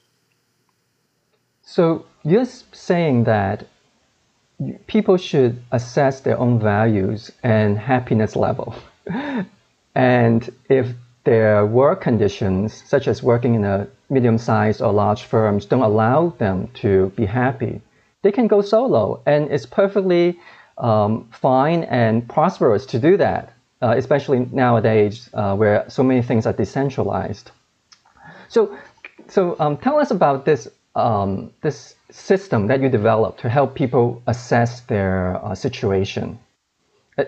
So 1.62 2.06
you're 2.24 2.44
saying 2.72 3.24
that 3.24 3.66
people 4.88 5.16
should 5.16 5.62
assess 5.70 6.20
their 6.20 6.38
own 6.38 6.58
values 6.58 7.30
and 7.42 7.78
happiness 7.78 8.34
level. 8.36 8.74
And 9.98 10.48
if 10.68 10.94
their 11.24 11.66
work 11.66 12.00
conditions, 12.00 12.84
such 12.86 13.08
as 13.08 13.20
working 13.20 13.56
in 13.56 13.64
a 13.64 13.88
medium-sized 14.08 14.80
or 14.80 14.92
large 14.92 15.24
firms, 15.24 15.66
don't 15.66 15.82
allow 15.82 16.28
them 16.38 16.68
to 16.74 17.10
be 17.16 17.26
happy, 17.26 17.80
they 18.22 18.30
can 18.30 18.46
go 18.46 18.62
solo, 18.62 19.20
and 19.26 19.50
it's 19.50 19.66
perfectly 19.66 20.38
um, 20.78 21.28
fine 21.32 21.82
and 21.84 22.28
prosperous 22.28 22.86
to 22.86 23.00
do 23.00 23.16
that, 23.16 23.52
uh, 23.82 23.94
especially 23.96 24.46
nowadays 24.52 25.30
uh, 25.34 25.54
where 25.54 25.84
so 25.88 26.02
many 26.02 26.22
things 26.22 26.46
are 26.46 26.52
decentralized. 26.52 27.50
So, 28.48 28.76
so 29.28 29.56
um, 29.60 29.76
tell 29.76 29.98
us 29.98 30.10
about 30.10 30.44
this 30.44 30.68
um, 30.94 31.52
this 31.60 31.94
system 32.10 32.66
that 32.66 32.80
you 32.80 32.88
developed 32.88 33.40
to 33.40 33.48
help 33.48 33.74
people 33.74 34.22
assess 34.26 34.80
their 34.80 35.36
uh, 35.44 35.54
situation, 35.54 36.38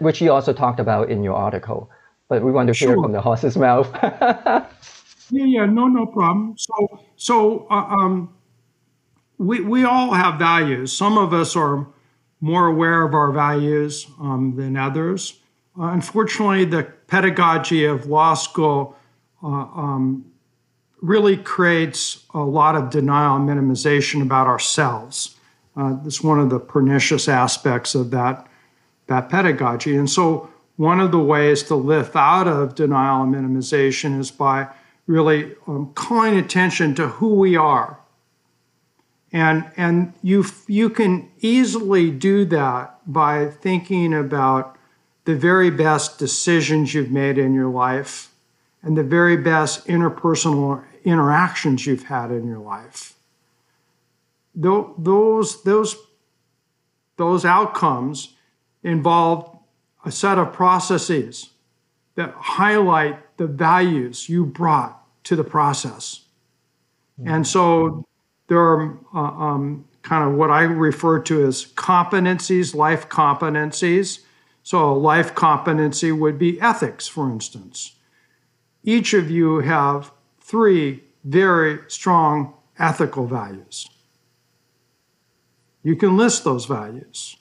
which 0.01 0.21
you 0.21 0.33
also 0.33 0.53
talked 0.53 0.81
about 0.81 1.11
in 1.11 1.23
your 1.23 1.35
article 1.35 1.89
but 2.31 2.43
we 2.45 2.53
want 2.53 2.69
to 2.69 2.73
hear 2.73 2.95
from 2.95 3.13
the 3.13 3.21
horse's 3.21 3.57
mouth. 3.67 3.91
yeah, 4.03 4.65
yeah, 5.31 5.67
no, 5.67 5.89
no 5.89 6.07
problem. 6.07 6.55
So, 6.57 7.01
so 7.17 7.67
uh, 7.69 7.75
um, 7.75 8.33
we 9.37 9.61
we 9.61 9.85
all 9.85 10.13
have 10.15 10.39
values. 10.39 10.97
Some 10.97 11.19
of 11.19 11.35
us 11.35 11.57
are 11.57 11.87
more 12.41 12.69
aware 12.69 13.03
of 13.03 13.13
our 13.15 13.33
values 13.33 14.07
um, 14.21 14.55
than 14.57 14.77
others. 14.77 15.40
Uh, 15.81 15.93
unfortunately, 15.93 16.67
the 16.67 16.83
pedagogy 17.07 17.85
of 17.85 18.07
law 18.07 18.35
school 18.35 18.97
uh, 19.43 19.47
um, 19.47 20.27
really 21.01 21.39
creates 21.39 22.27
a 22.35 22.41
lot 22.41 22.75
of 22.75 22.91
denial 22.91 23.37
and 23.37 23.49
minimization 23.49 24.21
about 24.21 24.47
ourselves. 24.47 25.37
Uh, 25.75 25.93
one 26.21 26.39
of 26.39 26.51
the 26.51 26.59
pernicious 26.59 27.29
aspects 27.29 27.95
of 27.95 28.11
that, 28.11 28.47
that 29.07 29.31
pedagogy. 29.31 29.97
And 29.97 30.11
so, 30.11 30.51
one 30.77 31.01
of 31.01 31.13
the 31.13 31.19
ways 31.19 31.63
to 31.65 31.75
lift 31.75 32.17
out 32.17 32.49
of 32.49 32.75
denial 32.75 33.23
and 33.23 33.35
minimization 33.35 34.19
is 34.19 34.31
by 34.31 34.69
really 35.07 35.55
um, 35.67 35.93
calling 35.95 36.37
attention 36.39 36.95
to 36.95 37.09
who 37.09 37.35
we 37.35 37.57
are. 37.57 37.99
And, 39.33 39.71
and 39.77 40.15
you, 40.23 40.45
you 40.67 40.91
can 40.91 41.31
easily 41.41 42.11
do 42.11 42.45
that 42.47 42.99
by 43.07 43.47
thinking 43.47 44.15
about 44.15 44.79
the 45.25 45.35
very 45.35 45.71
best 45.71 46.19
decisions 46.19 46.95
you've 46.95 47.11
made 47.11 47.39
in 47.39 47.55
your 47.55 47.69
life 47.69 48.31
and 48.83 48.97
the 48.97 49.03
very 49.03 49.37
best 49.37 49.87
interpersonal 49.87 50.83
interactions 51.05 51.87
you've 51.87 52.05
had 52.05 52.31
in 52.31 52.47
your 52.47 52.59
life. 52.59 53.15
Those, 54.55 55.63
those, 55.63 55.97
those 57.17 57.45
outcomes 57.45 58.35
involve 58.83 59.59
a 60.05 60.11
set 60.11 60.39
of 60.39 60.53
processes 60.53 61.51
that 62.15 62.33
highlight 62.37 63.37
the 63.37 63.47
values 63.47 64.29
you 64.29 64.45
brought 64.45 65.01
to 65.25 65.37
the 65.37 65.45
process. 65.45 66.25
Mm-hmm. 67.21 67.35
And 67.35 67.47
so 67.47 68.07
there 68.49 68.59
are 68.59 68.99
uh, 69.15 69.19
um, 69.19 69.85
kind 70.03 70.29
of 70.29 70.37
what 70.37 70.51
I 70.51 70.63
refer 70.63 71.21
to 71.21 71.47
as 71.47 71.67
competencies, 71.67 72.75
life 72.75 73.09
competencies. 73.09 74.21
So, 74.63 74.95
life 74.95 75.35
competency 75.35 76.13
would 76.13 76.39
be 76.39 76.61
ethics, 76.61 77.09
for 77.09 77.31
instance. 77.31 77.97
Each 78.83 79.15
of 79.15 79.31
you 79.31 79.61
have 79.61 80.13
three 80.41 81.03
very 81.25 81.81
strong 81.89 82.55
ethical 82.79 83.27
values. 83.27 83.89
You 85.83 85.97
can 85.97 86.17
list 86.17 86.45
those 86.45 86.67
values 86.67 87.37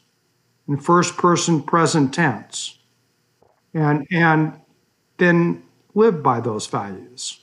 in 0.67 0.77
first 0.77 1.17
person 1.17 1.61
present 1.61 2.13
tense 2.13 2.77
and, 3.73 4.07
and 4.11 4.53
then 5.17 5.63
live 5.93 6.23
by 6.23 6.39
those 6.39 6.67
values, 6.67 7.39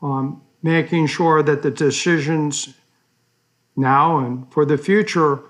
um, 0.00 0.42
making 0.62 1.06
sure 1.06 1.42
that 1.42 1.62
the 1.62 1.70
decisions 1.70 2.74
now 3.76 4.18
and 4.18 4.50
for 4.52 4.64
the 4.64 4.78
future 4.78 5.40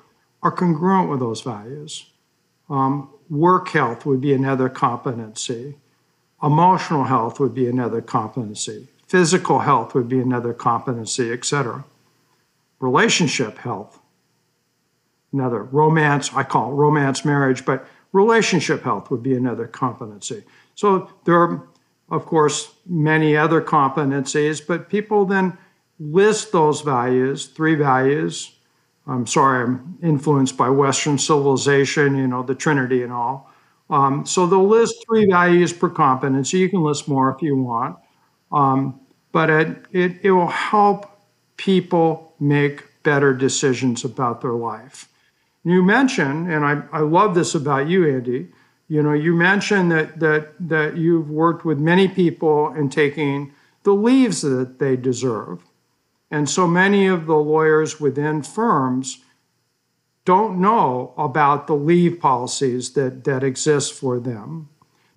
are 0.43 0.51
congruent 0.51 1.11
with 1.11 1.21
those 1.21 1.43
values. 1.43 2.11
Um, 2.69 3.11
work 3.31 3.69
health 3.69 4.07
would 4.07 4.21
be 4.21 4.33
another 4.33 4.69
competency. 4.69 5.77
Emotional 6.43 7.05
health 7.05 7.41
would 7.41 7.55
be 7.55 7.67
another 7.69 8.01
competency. 8.01 8.89
Physical 9.07 9.61
health 9.61 9.95
would 9.95 10.09
be 10.09 10.21
another 10.21 10.53
competency, 10.53 11.33
etc. 11.33 11.85
Relationship 12.81 13.59
health, 13.59 14.01
another. 15.33 15.63
Romance, 15.63 16.33
I 16.35 16.43
call 16.43 16.73
it 16.73 16.75
romance 16.75 17.25
marriage, 17.25 17.65
but 17.65 17.87
relationship 18.13 18.83
health 18.83 19.11
would 19.11 19.23
be 19.23 19.35
another 19.35 19.67
competency. 19.67 20.45
So 20.75 21.11
there 21.25 21.41
are, 21.41 21.63
of 22.11 22.27
course, 22.27 22.73
many 22.87 23.37
other 23.37 23.61
competencies, 23.61 24.67
but 24.67 24.89
people 24.89 25.25
then 25.25 25.57
list 25.99 26.53
those 26.53 26.81
values, 26.81 27.47
three 27.47 27.75
values. 27.75 28.54
I'm 29.07 29.27
sorry, 29.27 29.65
I'm 29.65 29.99
influenced 30.03 30.57
by 30.57 30.71
Western 30.71 31.19
civilization, 31.19 32.17
you 32.17 32.27
know, 32.27 32.43
the 32.43 32.55
Trinity 32.55 33.03
and 33.03 33.13
all. 33.13 33.51
Um, 33.91 34.25
so 34.25 34.47
they'll 34.47 34.67
list 34.67 34.95
three 35.07 35.27
values 35.27 35.73
per 35.73 35.91
competency. 35.91 36.59
You 36.59 36.71
can 36.71 36.83
list 36.83 37.07
more 37.07 37.31
if 37.35 37.43
you 37.43 37.57
want. 37.57 37.99
Um, 38.51 39.01
but 39.33 39.51
it, 39.51 39.85
it, 39.93 40.21
it 40.23 40.31
will 40.31 40.49
help 40.49 41.11
people 41.57 42.35
make 42.41 42.85
better 43.03 43.35
decisions 43.35 44.05
about 44.05 44.41
their 44.41 44.53
life. 44.53 45.09
You 45.65 45.83
mentioned, 45.83 46.51
and 46.51 46.65
I, 46.65 46.83
I 46.93 47.01
love 47.01 47.35
this 47.35 47.55
about 47.55 47.89
you, 47.89 48.09
Andy, 48.09 48.49
you 48.89 49.03
know, 49.03 49.13
you 49.13 49.35
mentioned 49.35 49.91
that, 49.93 50.21
that, 50.21 50.53
that 50.69 50.97
you've 50.97 51.31
worked 51.31 51.65
with 51.65 51.79
many 51.79 52.07
people 52.07 52.73
in 52.75 52.91
taking 52.91 53.53
the 53.83 53.95
leaves 53.95 54.43
that 54.43 54.79
they 54.79 54.97
deserve. 54.97 55.63
And 56.35 56.51
so 56.51 56.67
many 56.67 57.07
of 57.07 57.27
the 57.27 57.37
lawyers 57.37 58.01
within 58.01 58.43
firms 58.43 59.19
don't 60.25 60.61
know 60.61 61.15
about 61.17 61.69
the 61.69 61.77
leave 61.77 62.19
policies 62.19 62.95
that, 62.95 63.23
that 63.23 63.45
exist 63.45 63.93
for 63.95 64.19
them. 64.19 64.69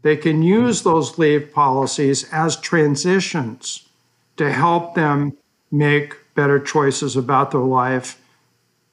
They 0.03 0.15
can 0.15 0.43
use 0.43 0.84
those 0.84 1.17
leave 1.17 1.51
policies 1.51 2.32
as 2.32 2.56
transitions 2.56 3.89
to 4.36 4.53
help 4.53 4.93
them 4.93 5.36
make 5.71 6.13
better 6.36 6.60
choices 6.60 7.15
about 7.15 7.49
their 7.49 7.62
life, 7.62 8.21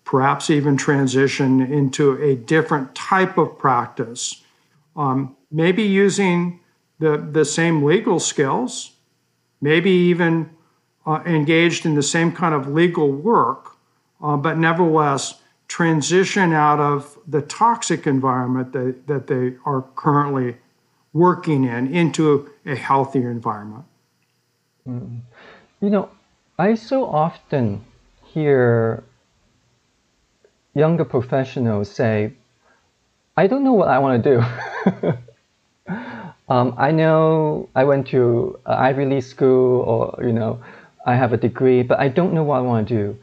perhaps 0.04 0.48
even 0.48 0.78
transition 0.78 1.60
into 1.60 2.16
a 2.22 2.36
different 2.36 2.94
type 2.94 3.36
of 3.36 3.58
practice. 3.58 4.42
Um, 4.96 5.36
maybe 5.50 5.82
using 5.82 6.60
the, 7.00 7.18
the 7.18 7.44
same 7.44 7.82
legal 7.82 8.18
skills, 8.18 8.92
maybe 9.60 9.90
even 9.90 10.48
uh, 11.06 11.20
engaged 11.26 11.84
in 11.86 11.94
the 11.94 12.02
same 12.02 12.32
kind 12.32 12.54
of 12.54 12.68
legal 12.68 13.10
work, 13.10 13.76
uh, 14.22 14.36
but 14.36 14.58
nevertheless 14.58 15.40
transition 15.68 16.52
out 16.52 16.80
of 16.80 17.18
the 17.26 17.42
toxic 17.42 18.06
environment 18.06 18.72
that, 18.72 19.06
that 19.06 19.26
they 19.26 19.54
are 19.64 19.82
currently 19.96 20.56
working 21.12 21.64
in 21.64 21.94
into 21.94 22.50
a 22.66 22.74
healthier 22.74 23.30
environment. 23.30 23.84
Mm. 24.86 25.20
You 25.80 25.90
know, 25.90 26.08
I 26.58 26.74
so 26.74 27.06
often 27.06 27.84
hear 28.24 29.04
younger 30.74 31.04
professionals 31.04 31.90
say, 31.90 32.32
I 33.36 33.46
don't 33.46 33.64
know 33.64 33.72
what 33.72 33.88
I 33.88 33.98
want 33.98 34.22
to 34.22 34.36
do. 34.36 35.12
um, 36.48 36.74
I 36.76 36.90
know 36.90 37.68
I 37.74 37.84
went 37.84 38.08
to 38.08 38.58
Ivy 38.66 39.06
League 39.06 39.22
school 39.22 39.80
or, 39.80 40.24
you 40.24 40.32
know, 40.32 40.62
I 41.04 41.14
have 41.16 41.32
a 41.32 41.36
degree, 41.36 41.82
but 41.82 42.00
I 42.00 42.08
don't 42.08 42.32
know 42.32 42.42
what 42.44 42.58
I 42.58 42.60
want 42.62 42.88
to 42.88 42.94
do. 42.94 43.18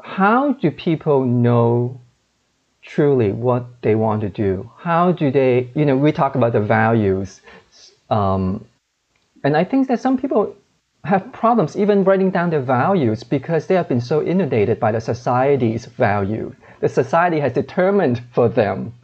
How 0.00 0.52
do 0.52 0.70
people 0.70 1.24
know 1.24 2.00
truly 2.82 3.32
what 3.32 3.64
they 3.82 3.94
want 3.94 4.20
to 4.22 4.28
do? 4.28 4.70
How 4.76 5.12
do 5.12 5.30
they, 5.30 5.68
you 5.74 5.84
know, 5.84 5.96
we 5.96 6.12
talk 6.12 6.34
about 6.34 6.52
the 6.52 6.60
values. 6.60 7.40
Um, 8.10 8.64
and 9.44 9.56
I 9.56 9.64
think 9.64 9.88
that 9.88 10.00
some 10.00 10.18
people 10.18 10.54
have 11.04 11.32
problems 11.32 11.76
even 11.76 12.04
writing 12.04 12.30
down 12.30 12.50
their 12.50 12.60
values 12.60 13.24
because 13.24 13.66
they 13.66 13.74
have 13.74 13.88
been 13.88 14.00
so 14.00 14.22
inundated 14.22 14.78
by 14.78 14.92
the 14.92 15.00
society's 15.00 15.86
value. 15.86 16.54
The 16.80 16.88
society 16.88 17.40
has 17.40 17.52
determined 17.52 18.22
for 18.32 18.48
them 18.48 18.94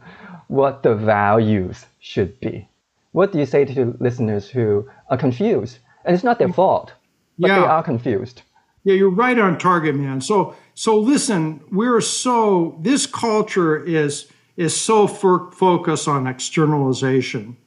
what 0.47 0.83
the 0.83 0.95
values 0.95 1.85
should 1.99 2.39
be. 2.39 2.67
What 3.11 3.31
do 3.33 3.39
you 3.39 3.45
say 3.45 3.65
to 3.65 3.97
listeners 3.99 4.49
who 4.49 4.89
are 5.09 5.17
confused? 5.17 5.79
And 6.05 6.13
it's 6.15 6.23
not 6.23 6.39
their 6.39 6.53
fault 6.53 6.93
but 7.39 7.47
yeah. 7.47 7.59
they 7.59 7.65
are 7.65 7.83
confused. 7.83 8.43
Yeah, 8.83 8.95
you're 8.95 9.09
right 9.09 9.37
on 9.37 9.57
target, 9.57 9.95
man. 9.95 10.21
So 10.21 10.55
so 10.73 10.97
listen, 10.97 11.61
we're 11.71 12.01
so 12.01 12.77
this 12.81 13.05
culture 13.05 13.83
is 13.83 14.27
is 14.55 14.79
so 14.79 15.07
for, 15.07 15.51
focused 15.51 16.07
on 16.07 16.27
externalization. 16.27 17.57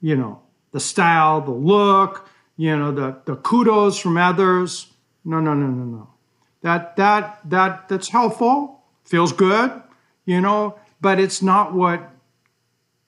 You 0.00 0.16
know, 0.16 0.42
the 0.72 0.80
style, 0.80 1.42
the 1.42 1.50
look, 1.50 2.28
you 2.56 2.76
know, 2.76 2.92
the 2.92 3.16
the 3.24 3.36
kudos 3.36 3.98
from 3.98 4.16
others. 4.16 4.86
No, 5.24 5.40
no, 5.40 5.54
no, 5.54 5.66
no, 5.66 5.84
no. 5.84 6.08
That 6.62 6.96
that 6.96 7.40
that 7.48 7.88
that's 7.88 8.08
helpful, 8.08 8.82
feels 9.04 9.32
good, 9.32 9.70
you 10.24 10.40
know, 10.40 10.78
but 11.00 11.20
it's 11.20 11.42
not 11.42 11.74
what 11.74 12.10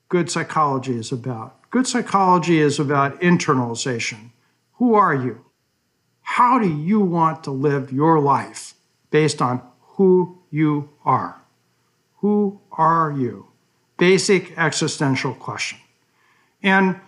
good 0.09 0.29
psychology 0.29 0.95
is 0.95 1.11
about. 1.11 1.69
Good 1.71 1.87
psychology 1.87 2.59
is 2.59 2.79
about 2.79 3.19
internalization. 3.21 4.29
Who 4.73 4.93
are 4.93 5.15
you? 5.15 5.43
How 6.23 6.57
do 6.57 6.67
you 6.67 6.99
want 6.99 7.43
to 7.43 7.51
live 7.51 7.93
your 7.93 8.19
life 8.19 8.73
based 9.11 9.41
on 9.41 9.61
who 9.81 10.39
you 10.49 10.89
are? 11.05 11.41
Who 12.17 12.59
are 12.71 13.11
you? 13.11 13.47
Basic 13.97 14.57
existential 14.57 15.35
question. 15.35 15.77
And 16.63 16.99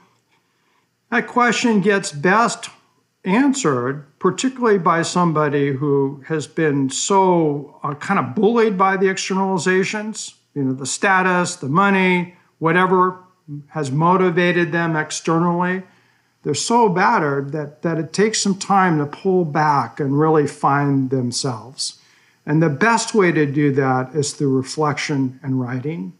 that 1.09 1.27
question 1.27 1.81
gets 1.81 2.11
best 2.11 2.69
answered, 3.23 4.05
particularly 4.19 4.77
by 4.77 5.01
somebody 5.01 5.71
who 5.71 6.23
has 6.27 6.45
been 6.45 6.89
so 6.89 7.79
uh, 7.83 7.95
kind 7.95 8.19
of 8.19 8.35
bullied 8.35 8.77
by 8.77 8.97
the 8.97 9.07
externalizations, 9.07 10.35
you 10.53 10.63
know, 10.63 10.73
the 10.73 10.85
status, 10.85 11.55
the 11.55 11.69
money, 11.69 12.35
whatever 12.59 13.23
has 13.69 13.91
motivated 13.91 14.71
them 14.71 14.95
externally 14.95 15.83
they're 16.45 16.53
so 16.53 16.87
battered 16.87 17.53
that, 17.53 17.81
that 17.81 17.97
it 17.97 18.13
takes 18.13 18.39
some 18.39 18.55
time 18.55 18.99
to 18.99 19.07
pull 19.07 19.45
back 19.45 19.99
and 19.99 20.19
really 20.19 20.45
find 20.45 21.09
themselves. 21.09 21.99
And 22.45 22.61
the 22.61 22.69
best 22.69 23.15
way 23.15 23.31
to 23.31 23.47
do 23.47 23.71
that 23.71 24.13
is 24.13 24.31
through 24.33 24.55
reflection 24.55 25.39
and 25.41 25.59
writing, 25.59 26.13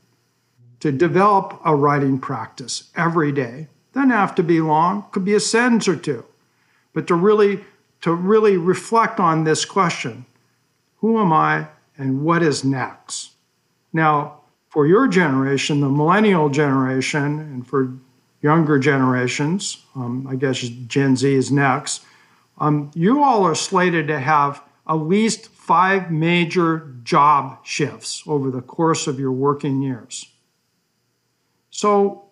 to 0.80 0.92
develop 0.92 1.62
a 1.64 1.76
writing 1.76 2.18
practice 2.18 2.90
every 2.96 3.32
day. 3.32 3.68
Doesn't 3.94 4.10
have 4.10 4.34
to 4.36 4.44
be 4.44 4.62
long, 4.62 5.06
could 5.12 5.24
be 5.24 5.36
a 5.36 5.40
sentence 5.40 5.88
or 5.88 5.96
two. 5.96 6.26
but 6.92 7.06
to 7.08 7.14
really 7.14 7.64
to 8.02 8.14
really 8.14 8.58
reflect 8.58 9.20
on 9.20 9.44
this 9.44 9.66
question. 9.66 10.26
Who 10.98 11.20
am 11.20 11.32
I 11.32 11.68
and 11.98 12.24
what 12.24 12.42
is 12.42 12.64
next? 12.64 13.32
Now, 13.94 14.42
for 14.70 14.88
your 14.88 15.08
generation, 15.08 15.82
the 15.82 15.90
millennial 15.90 16.50
generation, 16.50 17.40
and 17.40 17.68
for 17.68 17.94
younger 18.46 18.78
generations, 18.78 19.84
um, 19.96 20.28
I 20.30 20.36
guess 20.36 20.60
Gen 20.60 21.16
Z 21.16 21.34
is 21.34 21.52
next, 21.52 22.06
um, 22.60 22.92
you 22.94 23.24
all 23.24 23.44
are 23.44 23.56
slated 23.56 24.08
to 24.10 24.20
have 24.20 24.62
at 24.88 24.94
least 24.94 25.48
five 25.48 26.12
major 26.12 26.94
job 27.02 27.66
shifts 27.66 28.22
over 28.28 28.52
the 28.52 28.62
course 28.62 29.08
of 29.08 29.20
your 29.20 29.32
working 29.32 29.82
years. 29.82 30.32
So, 31.72 32.30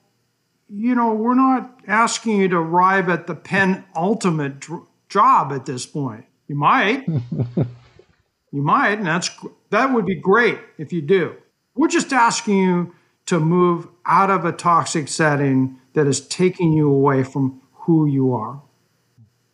you 0.69 0.93
know, 0.93 1.15
we're 1.15 1.33
not 1.33 1.79
asking 1.87 2.41
you 2.41 2.47
to 2.49 2.57
arrive 2.57 3.09
at 3.09 3.25
the 3.25 3.33
penultimate 3.33 4.59
dr- 4.59 4.85
job 5.09 5.51
at 5.51 5.65
this 5.65 5.87
point. 5.87 6.25
You 6.47 6.55
might. 6.55 7.07
you 8.51 8.61
might, 8.61 8.99
and 8.99 9.07
that's 9.07 9.31
that 9.71 9.91
would 9.91 10.05
be 10.05 10.15
great 10.15 10.59
if 10.77 10.93
you 10.93 11.01
do. 11.01 11.35
We're 11.73 11.87
just 11.87 12.13
asking 12.13 12.57
you 12.57 12.95
to 13.25 13.39
move 13.39 13.87
out 14.05 14.29
of 14.29 14.45
a 14.45 14.51
toxic 14.51 15.07
setting 15.07 15.79
that 15.93 16.07
is 16.07 16.21
taking 16.27 16.73
you 16.73 16.89
away 16.89 17.23
from 17.23 17.61
who 17.73 18.05
you 18.05 18.33
are. 18.33 18.61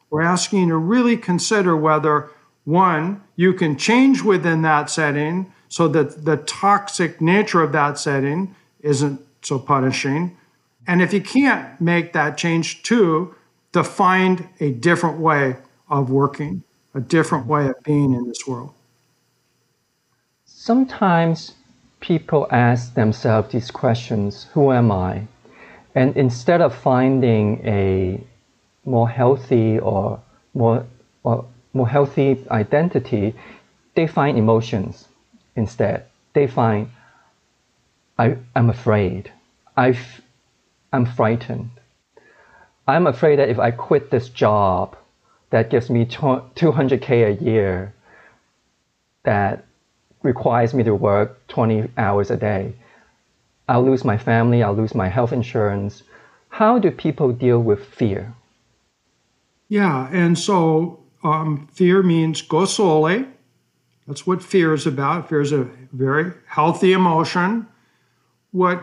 We're 0.09 0.21
asking 0.21 0.61
you 0.61 0.69
to 0.69 0.77
really 0.77 1.17
consider 1.17 1.75
whether 1.75 2.29
one, 2.65 3.23
you 3.35 3.53
can 3.53 3.77
change 3.77 4.21
within 4.21 4.61
that 4.63 4.89
setting 4.89 5.51
so 5.69 5.87
that 5.87 6.25
the 6.25 6.37
toxic 6.37 7.21
nature 7.21 7.61
of 7.61 7.71
that 7.71 7.97
setting 7.97 8.55
isn't 8.81 9.21
so 9.41 9.59
punishing. 9.59 10.37
And 10.87 11.01
if 11.01 11.13
you 11.13 11.21
can't 11.21 11.79
make 11.79 12.13
that 12.13 12.37
change, 12.37 12.83
two, 12.83 13.35
to 13.73 13.83
find 13.83 14.47
a 14.59 14.71
different 14.71 15.19
way 15.19 15.57
of 15.89 16.09
working, 16.09 16.63
a 16.93 16.99
different 16.99 17.45
way 17.45 17.67
of 17.67 17.81
being 17.83 18.13
in 18.13 18.27
this 18.27 18.47
world. 18.47 18.73
Sometimes 20.45 21.53
people 21.99 22.47
ask 22.51 22.93
themselves 22.93 23.51
these 23.51 23.71
questions 23.71 24.47
Who 24.53 24.71
am 24.71 24.91
I? 24.91 25.27
And 25.95 26.15
instead 26.15 26.61
of 26.61 26.75
finding 26.75 27.65
a 27.65 28.23
more 28.85 29.09
healthy 29.09 29.79
or 29.79 30.21
more, 30.53 30.85
or 31.23 31.45
more 31.73 31.87
healthy 31.87 32.45
identity, 32.49 33.35
they 33.95 34.07
find 34.07 34.37
emotions 34.37 35.07
instead. 35.55 36.05
They 36.33 36.47
find, 36.47 36.89
I, 38.17 38.37
I'm 38.55 38.69
afraid. 38.69 39.31
i 39.75 39.97
I'm 40.91 41.05
frightened. 41.05 41.69
I'm 42.87 43.05
afraid 43.05 43.37
that 43.37 43.49
if 43.49 43.59
I 43.59 43.69
quit 43.71 44.09
this 44.09 44.29
job 44.29 44.97
that 45.51 45.69
gives 45.69 45.89
me 45.89 46.05
200K 46.05 47.09
a 47.27 47.43
year, 47.43 47.93
that 49.23 49.65
requires 50.23 50.73
me 50.73 50.83
to 50.83 50.95
work 50.95 51.47
20 51.47 51.91
hours 51.97 52.31
a 52.31 52.37
day, 52.37 52.73
I'll 53.69 53.85
lose 53.85 54.03
my 54.03 54.17
family, 54.17 54.63
I'll 54.63 54.73
lose 54.73 54.95
my 54.95 55.09
health 55.09 55.31
insurance. 55.31 56.01
How 56.49 56.79
do 56.79 56.89
people 56.89 57.31
deal 57.31 57.59
with 57.59 57.85
fear? 57.85 58.33
Yeah, 59.67 60.09
and 60.11 60.37
so 60.37 60.99
um, 61.23 61.67
fear 61.71 62.01
means 62.01 62.41
go 62.41 62.65
sole. 62.65 63.25
That's 64.07 64.25
what 64.25 64.41
fear 64.41 64.73
is 64.73 64.87
about. 64.87 65.29
Fear 65.29 65.41
is 65.41 65.51
a 65.51 65.69
very 65.93 66.33
healthy 66.47 66.93
emotion. 66.93 67.67
What 68.51 68.81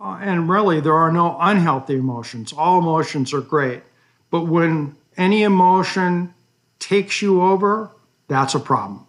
uh, 0.00 0.18
and 0.22 0.48
really 0.48 0.80
there 0.80 0.94
are 0.94 1.12
no 1.12 1.36
unhealthy 1.38 1.96
emotions. 1.96 2.54
All 2.54 2.78
emotions 2.78 3.34
are 3.34 3.42
great, 3.42 3.82
but 4.30 4.46
when 4.46 4.96
any 5.18 5.42
emotion 5.42 6.32
takes 6.78 7.20
you 7.20 7.42
over, 7.42 7.90
that's 8.28 8.54
a 8.54 8.60
problem. 8.60 9.06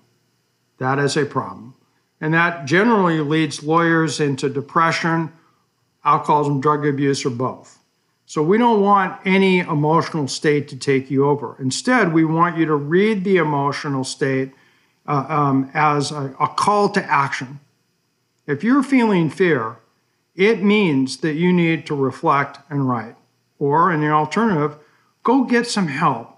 That 0.79 0.99
is 0.99 1.15
a 1.15 1.25
problem. 1.25 1.75
And 2.19 2.33
that 2.33 2.65
generally 2.65 3.19
leads 3.19 3.63
lawyers 3.63 4.19
into 4.19 4.49
depression, 4.49 5.31
alcoholism, 6.03 6.61
drug 6.61 6.85
abuse, 6.85 7.25
or 7.25 7.29
both. 7.29 7.79
So 8.25 8.43
we 8.43 8.57
don't 8.57 8.81
want 8.81 9.19
any 9.25 9.59
emotional 9.59 10.27
state 10.27 10.67
to 10.69 10.75
take 10.75 11.09
you 11.09 11.25
over. 11.27 11.55
Instead, 11.59 12.11
we 12.11 12.25
want 12.25 12.57
you 12.57 12.65
to 12.65 12.75
read 12.75 13.23
the 13.23 13.37
emotional 13.37 14.03
state 14.03 14.51
uh, 15.07 15.25
um, 15.29 15.71
as 15.73 16.11
a, 16.11 16.35
a 16.39 16.47
call 16.47 16.89
to 16.89 17.03
action. 17.03 17.59
If 18.45 18.63
you're 18.63 18.83
feeling 18.83 19.29
fear, 19.29 19.77
it 20.35 20.61
means 20.61 21.17
that 21.17 21.35
you 21.35 21.53
need 21.53 21.85
to 21.85 21.95
reflect 21.95 22.59
and 22.69 22.87
write. 22.87 23.15
Or, 23.59 23.91
in 23.91 24.01
the 24.01 24.09
alternative, 24.09 24.75
go 25.23 25.43
get 25.43 25.65
some 25.67 25.87
help. 25.87 26.37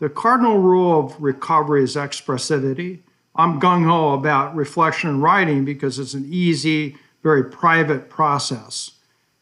The 0.00 0.08
cardinal 0.08 0.58
rule 0.58 1.06
of 1.06 1.20
recovery 1.20 1.82
is 1.82 1.96
expressivity. 1.96 3.00
I'm 3.34 3.60
gung 3.60 3.84
ho 3.84 4.12
about 4.12 4.54
reflection 4.54 5.10
and 5.10 5.22
writing 5.22 5.64
because 5.64 5.98
it's 5.98 6.14
an 6.14 6.26
easy, 6.30 6.96
very 7.22 7.44
private 7.44 8.10
process. 8.10 8.92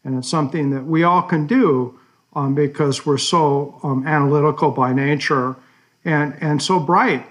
And 0.04 0.16
it's 0.18 0.28
something 0.28 0.70
that 0.70 0.84
we 0.84 1.02
all 1.02 1.22
can 1.22 1.46
do 1.46 1.98
um, 2.34 2.54
because 2.54 3.04
we're 3.04 3.18
so 3.18 3.78
um, 3.82 4.06
analytical 4.06 4.70
by 4.70 4.92
nature 4.92 5.56
and, 6.04 6.36
and 6.40 6.62
so 6.62 6.78
bright 6.78 7.26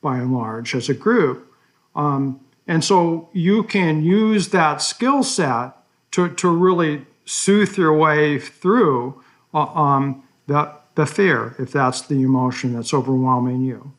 by 0.00 0.18
and 0.18 0.32
large 0.32 0.74
as 0.74 0.88
a 0.88 0.94
group. 0.94 1.52
Um, 1.94 2.40
and 2.66 2.82
so 2.82 3.28
you 3.32 3.62
can 3.62 4.02
use 4.02 4.48
that 4.48 4.82
skill 4.82 5.22
set 5.22 5.72
to, 6.12 6.28
to 6.34 6.48
really 6.48 7.06
soothe 7.24 7.76
your 7.76 7.96
way 7.96 8.38
through 8.38 9.22
uh, 9.52 9.64
um, 9.74 10.22
the, 10.46 10.72
the 10.94 11.06
fear, 11.06 11.54
if 11.58 11.72
that's 11.72 12.02
the 12.02 12.22
emotion 12.22 12.74
that's 12.74 12.94
overwhelming 12.94 13.62
you. 13.62 13.92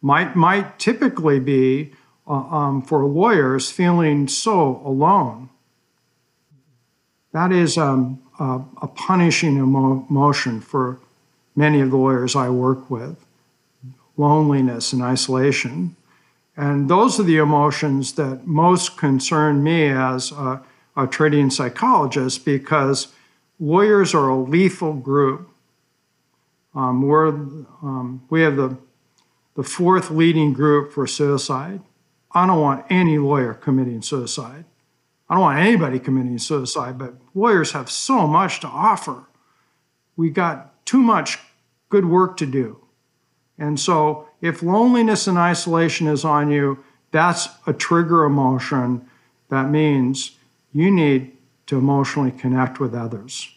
Might, 0.00 0.36
might 0.36 0.78
typically 0.78 1.40
be 1.40 1.92
uh, 2.26 2.32
um, 2.32 2.82
for 2.82 3.04
lawyers 3.04 3.70
feeling 3.70 4.28
so 4.28 4.80
alone 4.84 5.48
that 7.32 7.52
is 7.52 7.76
um, 7.76 8.20
a, 8.38 8.60
a, 8.82 8.88
punishing 8.88 9.56
emo- 9.58 10.06
emotion 10.08 10.60
for 10.60 10.98
many 11.54 11.80
of 11.80 11.90
the 11.90 11.96
lawyers 11.96 12.34
I 12.34 12.48
work 12.48 12.90
with 12.90 13.24
loneliness 14.16 14.92
and 14.92 15.02
isolation. 15.02 15.94
And 16.56 16.90
those 16.90 17.20
are 17.20 17.24
the 17.24 17.36
emotions 17.36 18.14
that 18.14 18.46
most 18.46 18.96
concern 18.96 19.62
me 19.62 19.88
as 19.88 20.32
a, 20.32 20.60
a 20.96 21.06
treating 21.06 21.50
psychologist 21.50 22.44
because 22.44 23.08
lawyers 23.60 24.14
are 24.14 24.28
a 24.28 24.36
lethal 24.36 24.94
group. 24.94 25.48
Um, 26.74 27.02
we're, 27.02 27.28
um, 27.28 28.22
we 28.30 28.40
have 28.40 28.56
the, 28.56 28.76
the 29.58 29.64
fourth 29.64 30.08
leading 30.12 30.52
group 30.52 30.92
for 30.92 31.04
suicide. 31.04 31.80
I 32.30 32.46
don't 32.46 32.60
want 32.60 32.86
any 32.88 33.18
lawyer 33.18 33.54
committing 33.54 34.02
suicide. 34.02 34.64
I 35.28 35.34
don't 35.34 35.42
want 35.42 35.58
anybody 35.58 35.98
committing 35.98 36.38
suicide, 36.38 36.96
but 36.96 37.14
lawyers 37.34 37.72
have 37.72 37.90
so 37.90 38.28
much 38.28 38.60
to 38.60 38.68
offer. 38.68 39.24
We 40.16 40.30
got 40.30 40.86
too 40.86 41.02
much 41.02 41.40
good 41.88 42.04
work 42.04 42.36
to 42.36 42.46
do. 42.46 42.84
And 43.58 43.80
so, 43.80 44.28
if 44.40 44.62
loneliness 44.62 45.26
and 45.26 45.36
isolation 45.36 46.06
is 46.06 46.24
on 46.24 46.52
you, 46.52 46.84
that's 47.10 47.48
a 47.66 47.72
trigger 47.72 48.22
emotion 48.22 49.10
that 49.48 49.70
means 49.70 50.36
you 50.72 50.88
need 50.88 51.36
to 51.66 51.78
emotionally 51.78 52.30
connect 52.30 52.78
with 52.78 52.94
others. 52.94 53.52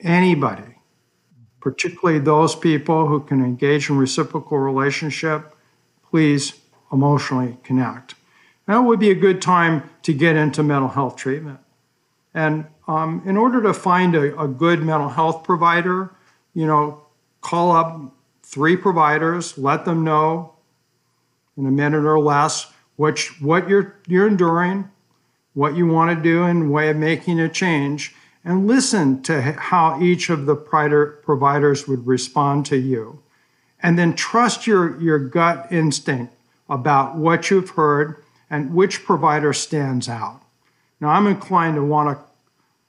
Anybody, 0.00 0.76
particularly 1.62 2.18
those 2.18 2.56
people 2.56 3.06
who 3.06 3.20
can 3.20 3.42
engage 3.42 3.88
in 3.88 3.96
reciprocal 3.96 4.58
relationship, 4.58 5.54
please 6.10 6.54
emotionally 6.92 7.56
connect. 7.62 8.16
That 8.66 8.78
would 8.78 8.98
be 8.98 9.10
a 9.10 9.14
good 9.14 9.40
time 9.40 9.88
to 10.02 10.12
get 10.12 10.36
into 10.36 10.62
mental 10.62 10.88
health 10.88 11.16
treatment. 11.16 11.60
And 12.34 12.66
um, 12.88 13.22
in 13.24 13.36
order 13.36 13.62
to 13.62 13.72
find 13.72 14.14
a, 14.16 14.38
a 14.40 14.48
good 14.48 14.82
mental 14.82 15.08
health 15.08 15.44
provider, 15.44 16.10
you 16.52 16.66
know, 16.66 17.02
call 17.40 17.70
up 17.72 18.12
three 18.42 18.76
providers, 18.76 19.56
let 19.56 19.84
them 19.84 20.02
know 20.02 20.54
in 21.56 21.66
a 21.66 21.70
minute 21.70 22.04
or 22.04 22.18
less 22.18 22.72
which, 22.96 23.40
what 23.40 23.68
you're, 23.68 23.96
you're 24.08 24.26
enduring, 24.26 24.90
what 25.54 25.76
you 25.76 25.86
want 25.86 26.16
to 26.16 26.22
do 26.22 26.44
in 26.44 26.70
way 26.70 26.90
of 26.90 26.96
making 26.96 27.38
a 27.38 27.48
change, 27.48 28.14
and 28.44 28.66
listen 28.66 29.22
to 29.22 29.40
how 29.40 30.00
each 30.00 30.28
of 30.28 30.46
the 30.46 30.56
providers 30.56 31.86
would 31.86 32.06
respond 32.06 32.66
to 32.66 32.76
you. 32.76 33.22
And 33.80 33.98
then 33.98 34.14
trust 34.14 34.66
your, 34.66 35.00
your 35.00 35.18
gut 35.18 35.68
instinct 35.70 36.34
about 36.68 37.16
what 37.16 37.50
you've 37.50 37.70
heard 37.70 38.22
and 38.50 38.74
which 38.74 39.04
provider 39.04 39.52
stands 39.52 40.08
out. 40.08 40.42
Now, 41.00 41.08
I'm 41.10 41.26
inclined 41.26 41.76
to 41.76 41.84
want 41.84 42.16
to 42.16 42.24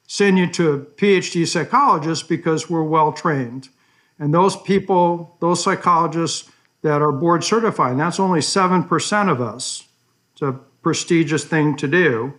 send 0.08 0.38
you 0.38 0.48
to 0.48 0.74
a 0.74 0.80
PhD 0.80 1.48
psychologist 1.48 2.30
because 2.30 2.70
we're 2.70 2.84
well 2.84 3.12
trained. 3.12 3.70
And 4.20 4.34
those 4.34 4.56
people, 4.56 5.36
those 5.40 5.64
psychologists 5.64 6.50
that 6.82 7.02
are 7.02 7.12
board 7.12 7.44
certified, 7.44 7.98
that's 8.00 8.20
only 8.20 8.40
7% 8.42 9.32
of 9.32 9.42
us. 9.42 9.88
It's 10.34 10.42
a 10.42 10.60
prestigious 10.82 11.46
thing 11.46 11.76
to 11.78 11.88
do, 11.88 12.34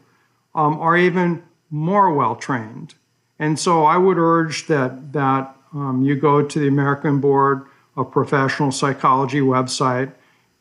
um, 0.55 0.79
are 0.79 0.97
even 0.97 1.43
more 1.71 2.13
well 2.13 2.37
trained. 2.37 2.95
And 3.39 3.59
so 3.59 3.85
I 3.85 3.97
would 3.97 4.19
urge 4.19 4.67
that, 4.69 5.13
that 5.13 5.55
Um, 5.75 6.03
you 6.03 6.15
go 6.15 6.41
to 6.41 6.59
the 6.59 6.69
American 6.69 7.21
Board 7.21 7.67
of 7.97 8.11
Professional 8.13 8.71
Psychology 8.71 9.41
website 9.41 10.13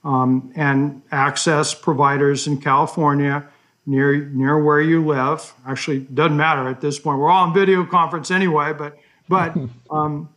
um, 0.03 0.51
and 0.55 1.03
access 1.11 1.73
providers 1.75 2.47
in 2.47 2.57
California 2.57 3.47
near 3.85 4.25
near 4.29 4.57
where 4.57 4.81
you 4.81 5.05
live. 5.05 5.53
Actually, 5.67 5.99
doesn't 5.99 6.35
matter 6.35 6.67
at 6.67 6.81
this 6.81 6.99
point. 6.99 7.19
We're 7.19 7.29
all 7.29 7.45
on 7.47 7.53
video 7.53 7.85
conference 7.85 8.31
anyway, 8.31 8.73
but 8.73 8.97
but 9.29 9.55
um, 9.91 10.29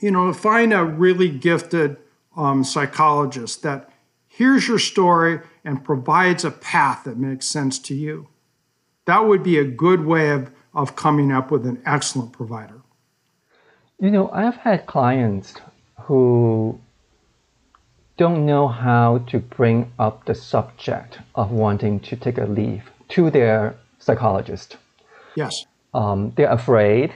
you 0.00 0.10
know, 0.10 0.32
find 0.32 0.72
a 0.72 0.84
really 0.84 1.30
gifted 1.30 1.96
um, 2.36 2.62
psychologist 2.62 3.62
that 3.62 3.90
hears 4.26 4.68
your 4.68 4.78
story 4.78 5.40
and 5.64 5.82
provides 5.82 6.44
a 6.44 6.50
path 6.50 7.04
that 7.04 7.16
makes 7.16 7.46
sense 7.46 7.78
to 7.78 7.94
you. 7.94 8.28
That 9.06 9.20
would 9.20 9.42
be 9.42 9.58
a 9.58 9.64
good 9.64 10.04
way 10.04 10.30
of, 10.30 10.50
of 10.74 10.96
coming 10.96 11.32
up 11.32 11.50
with 11.50 11.66
an 11.66 11.82
excellent 11.86 12.32
provider. 12.32 12.80
You 14.00 14.10
know, 14.10 14.30
I've 14.30 14.56
had 14.56 14.86
clients 14.86 15.54
who 16.00 16.78
don't 18.16 18.46
know 18.46 18.68
how 18.68 19.18
to 19.28 19.38
bring 19.38 19.92
up 19.98 20.24
the 20.24 20.34
subject 20.34 21.18
of 21.34 21.50
wanting 21.50 22.00
to 22.00 22.16
take 22.16 22.38
a 22.38 22.44
leave 22.44 22.90
to 23.08 23.30
their 23.30 23.74
psychologist. 23.98 24.76
Yes. 25.36 25.64
Um, 25.94 26.32
they're 26.36 26.50
afraid 26.50 27.12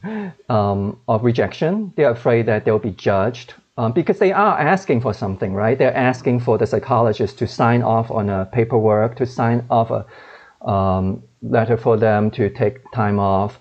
um, 0.48 0.98
of 1.08 1.24
rejection. 1.24 1.92
They're 1.96 2.10
afraid 2.10 2.46
that 2.46 2.64
they'll 2.64 2.78
be 2.78 2.92
judged 2.92 3.54
um, 3.76 3.92
because 3.92 4.18
they 4.18 4.32
are 4.32 4.58
asking 4.58 5.00
for 5.00 5.12
something, 5.12 5.54
right? 5.54 5.78
They're 5.78 5.96
asking 5.96 6.40
for 6.40 6.58
the 6.58 6.66
psychologist 6.66 7.38
to 7.38 7.46
sign 7.46 7.82
off 7.82 8.10
on 8.10 8.28
a 8.28 8.46
paperwork, 8.46 9.16
to 9.16 9.26
sign 9.26 9.64
off 9.70 9.90
a 9.90 10.68
um, 10.68 11.22
letter 11.42 11.76
for 11.76 11.96
them 11.96 12.30
to 12.32 12.48
take 12.48 12.78
time 12.92 13.18
off. 13.18 13.58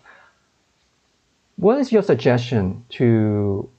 What 1.55 1.79
is 1.79 1.91
your 1.91 2.03
suggestion 2.03 2.85
to 2.91 3.69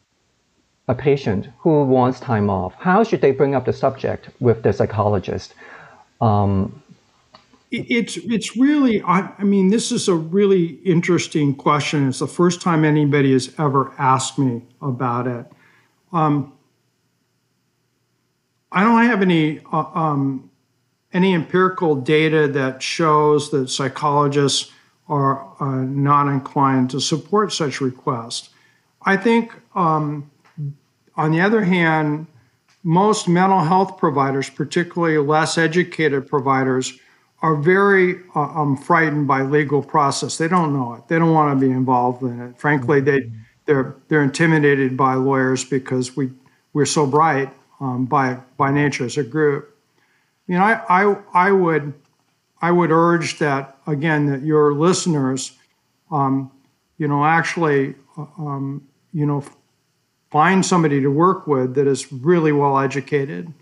a 0.89 0.95
patient 0.95 1.49
who 1.59 1.85
wants 1.85 2.21
time 2.21 2.51
off? 2.51 2.75
How 2.79 3.05
should 3.05 3.21
they 3.21 3.33
bring 3.33 3.55
up 3.55 3.65
the 3.65 3.73
subject 3.73 4.29
with 4.41 4.63
the 4.63 4.73
psychologist? 4.73 5.55
Um, 6.21 6.83
it's 7.71 8.19
it's 8.19 8.55
really 8.55 9.03
I, 9.03 9.33
I, 9.39 9.45
mean 9.45 9.71
this 9.71 9.91
is 9.91 10.07
a 10.07 10.15
really 10.15 10.79
interesting 10.85 11.55
question. 11.55 12.09
It's 12.09 12.19
the 12.19 12.27
first 12.27 12.61
time 12.61 12.85
anybody 12.85 13.33
has 13.33 13.55
ever 13.59 13.95
asked 13.99 14.39
me 14.39 14.63
about 14.83 15.27
it. 15.27 15.47
Um, 16.13 16.53
I 18.71 18.85
don't 18.85 19.05
have 19.05 19.23
any 19.23 19.61
uh, 19.73 19.85
um, 19.95 20.51
any 21.13 21.35
empirical 21.35 21.95
data 21.95 22.49
that 22.49 22.83
shows 22.83 23.51
that 23.51 23.69
psychologists 23.69 24.73
are 25.09 25.47
uh, 25.61 25.85
not 25.85 26.29
inclined 26.29 26.91
to 26.91 27.01
support 27.01 27.53
such 27.53 27.81
requests. 27.81 28.51
I 29.05 29.17
think, 29.17 29.53
um, 29.75 30.31
on 31.17 31.33
the 31.33 31.41
other 31.41 31.65
hand, 31.65 32.27
most 32.83 33.29
mental 33.29 33.61
health 33.61 33.99
providers, 33.99 34.49
particularly 34.49 35.19
less 35.19 35.59
educated 35.59 36.27
providers, 36.29 36.99
are 37.43 37.57
very 37.57 38.21
uh, 38.35 38.41
um, 38.41 38.77
frightened 38.77 39.27
by 39.27 39.43
legal 39.43 39.83
process. 39.83 40.39
They 40.39 40.49
don't 40.49 40.73
know 40.73 40.95
it. 40.95 41.09
They 41.09 41.19
don't 41.19 41.33
want 41.33 41.59
to 41.59 41.67
be 41.67 41.73
involved 41.73 42.23
in 42.23 42.41
it. 42.41 42.59
Frankly, 42.59 43.01
they 43.01 43.31
they're 43.67 43.97
they're 44.09 44.23
intimidated 44.23 44.97
by 44.97 45.15
lawyers 45.15 45.65
because 45.65 46.17
we 46.17 46.31
we're 46.73 46.87
so 46.87 47.07
bright 47.07 47.53
um, 47.81 48.07
by 48.07 48.39
by 48.57 48.71
nature 48.71 49.05
as 49.05 49.17
a 49.17 49.25
group. 49.25 49.72
You 50.47 50.59
know, 50.59 50.65
I, 50.65 51.03
I 51.03 51.17
I 51.35 51.53
would 51.53 51.93
I 52.61 52.71
would 52.71 52.91
urge 52.91 53.39
that 53.39 53.79
again 53.87 54.27
that 54.27 54.43
your 54.43 54.75
listeners, 54.75 55.53
um, 56.11 56.51
you 56.99 57.09
know, 57.09 57.25
actually, 57.25 57.95
uh, 58.17 58.27
um, 58.39 58.87
you 59.13 59.27
know, 59.27 59.45
find 60.31 60.65
somebody 60.65 61.01
to 61.01 61.09
work 61.09 61.47
with 61.47 61.75
that 61.75 61.87
is 61.87 62.13
really 62.13 62.53
well 62.53 62.79
educated. 62.79 63.53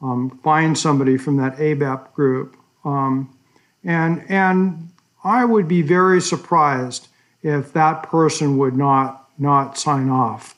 Um, 0.00 0.40
find 0.42 0.76
somebody 0.76 1.16
from 1.16 1.36
that 1.36 1.56
ABPP 1.58 2.12
group 2.12 2.56
um, 2.84 3.36
and, 3.84 4.24
and 4.28 4.90
I 5.24 5.44
would 5.44 5.68
be 5.68 5.82
very 5.82 6.20
surprised 6.20 7.08
if 7.42 7.72
that 7.72 8.04
person 8.04 8.58
would 8.58 8.76
not, 8.76 9.28
not 9.38 9.78
sign 9.78 10.08
off 10.08 10.54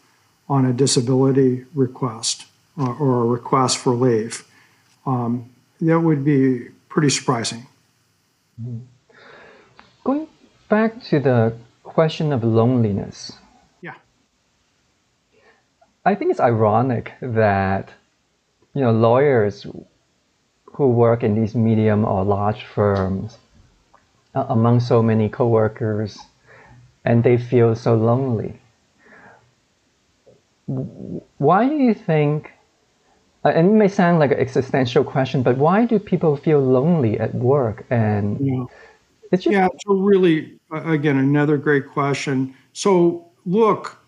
on 0.49 0.65
a 0.65 0.73
disability 0.73 1.65
request 1.75 2.47
or, 2.77 2.89
uh, 2.89 2.99
or 2.99 3.23
a 3.23 3.27
request 3.27 3.79
for 3.79 3.95
leave. 3.95 4.45
Um, 5.07 5.51
that 5.81 6.01
would 6.01 6.25
be 6.25 6.69
pretty 6.89 7.11
surprising. 7.11 7.67
Mm-hmm. 8.61 8.79
Going 10.05 10.29
back 10.69 11.03
to 11.05 11.21
the 11.21 11.57
question 11.83 12.33
of 12.33 12.45
loneliness. 12.45 13.33
Yeah. 13.81 13.95
I 16.05 16.15
think 16.15 16.31
it's 16.31 16.41
ironic 16.41 17.13
that 17.21 17.91
you 18.75 18.83
know 18.83 18.93
lawyers 18.93 19.67
who 20.65 20.89
work 20.89 21.23
in 21.23 21.35
these 21.41 21.55
medium 21.55 22.05
or 22.05 22.25
large 22.25 22.65
firms 22.65 23.39
uh, 24.35 24.47
among 24.49 24.81
so 24.81 25.03
many 25.03 25.29
coworkers 25.29 26.19
and 27.05 27.23
they 27.23 27.37
feel 27.37 27.75
so 27.75 27.95
lonely. 27.95 28.61
Why 30.67 31.69
do 31.69 31.77
you 31.77 31.95
think, 31.95 32.51
and 33.45 33.69
it 33.69 33.73
may 33.73 33.89
sound 33.89 34.19
like 34.19 34.33
an 34.33 34.39
existential 34.39 35.05
question, 35.05 35.43
but 35.43 35.59
why 35.59 35.85
do 35.85 35.99
people 35.99 36.37
feel 36.37 36.61
lonely 36.61 37.19
at 37.21 37.35
work? 37.35 37.85
And 37.91 38.41
yeah. 38.41 38.65
it's 39.31 39.45
just. 39.45 39.53
Yeah, 39.53 39.69
so 39.87 39.95
really, 39.95 40.59
again, 40.73 41.19
another 41.19 41.59
great 41.59 41.89
question. 41.89 42.55
So, 42.73 43.27
look, 43.45 43.99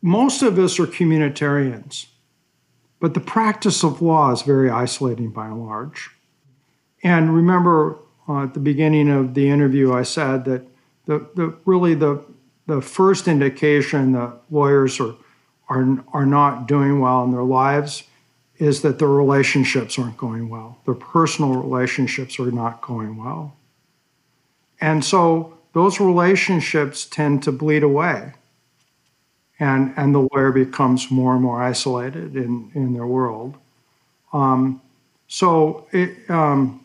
most 0.00 0.42
of 0.42 0.58
us 0.58 0.78
are 0.78 0.86
communitarians. 0.86 2.06
But 3.00 3.14
the 3.14 3.20
practice 3.20 3.84
of 3.84 4.02
law 4.02 4.32
is 4.32 4.42
very 4.42 4.70
isolating 4.70 5.30
by 5.30 5.46
and 5.46 5.64
large. 5.64 6.10
And 7.02 7.34
remember 7.34 7.98
uh, 8.28 8.44
at 8.44 8.54
the 8.54 8.60
beginning 8.60 9.08
of 9.10 9.34
the 9.34 9.48
interview, 9.48 9.92
I 9.92 10.02
said 10.02 10.44
that 10.46 10.66
the, 11.06 11.26
the 11.34 11.56
really 11.64 11.94
the, 11.94 12.24
the 12.66 12.80
first 12.80 13.28
indication 13.28 14.12
that 14.12 14.40
lawyers 14.50 15.00
are, 15.00 15.14
are, 15.68 16.04
are 16.12 16.26
not 16.26 16.66
doing 16.66 17.00
well 17.00 17.24
in 17.24 17.30
their 17.30 17.44
lives 17.44 18.04
is 18.58 18.82
that 18.82 18.98
their 18.98 19.08
relationships 19.08 19.98
aren't 19.98 20.16
going 20.16 20.48
well. 20.48 20.78
Their 20.84 20.94
personal 20.94 21.54
relationships 21.54 22.38
are 22.38 22.50
not 22.50 22.80
going 22.80 23.16
well. 23.16 23.56
And 24.80 25.04
so 25.04 25.58
those 25.72 26.00
relationships 26.00 27.04
tend 27.04 27.42
to 27.44 27.52
bleed 27.52 27.82
away 27.82 28.32
and 29.58 29.92
and 29.96 30.14
the 30.14 30.28
lawyer 30.32 30.52
becomes 30.52 31.10
more 31.10 31.34
and 31.34 31.42
more 31.42 31.62
isolated 31.62 32.36
in 32.36 32.70
in 32.74 32.94
their 32.94 33.06
world. 33.06 33.56
Um, 34.32 34.80
so 35.26 35.86
it, 35.92 36.30
um, 36.30 36.84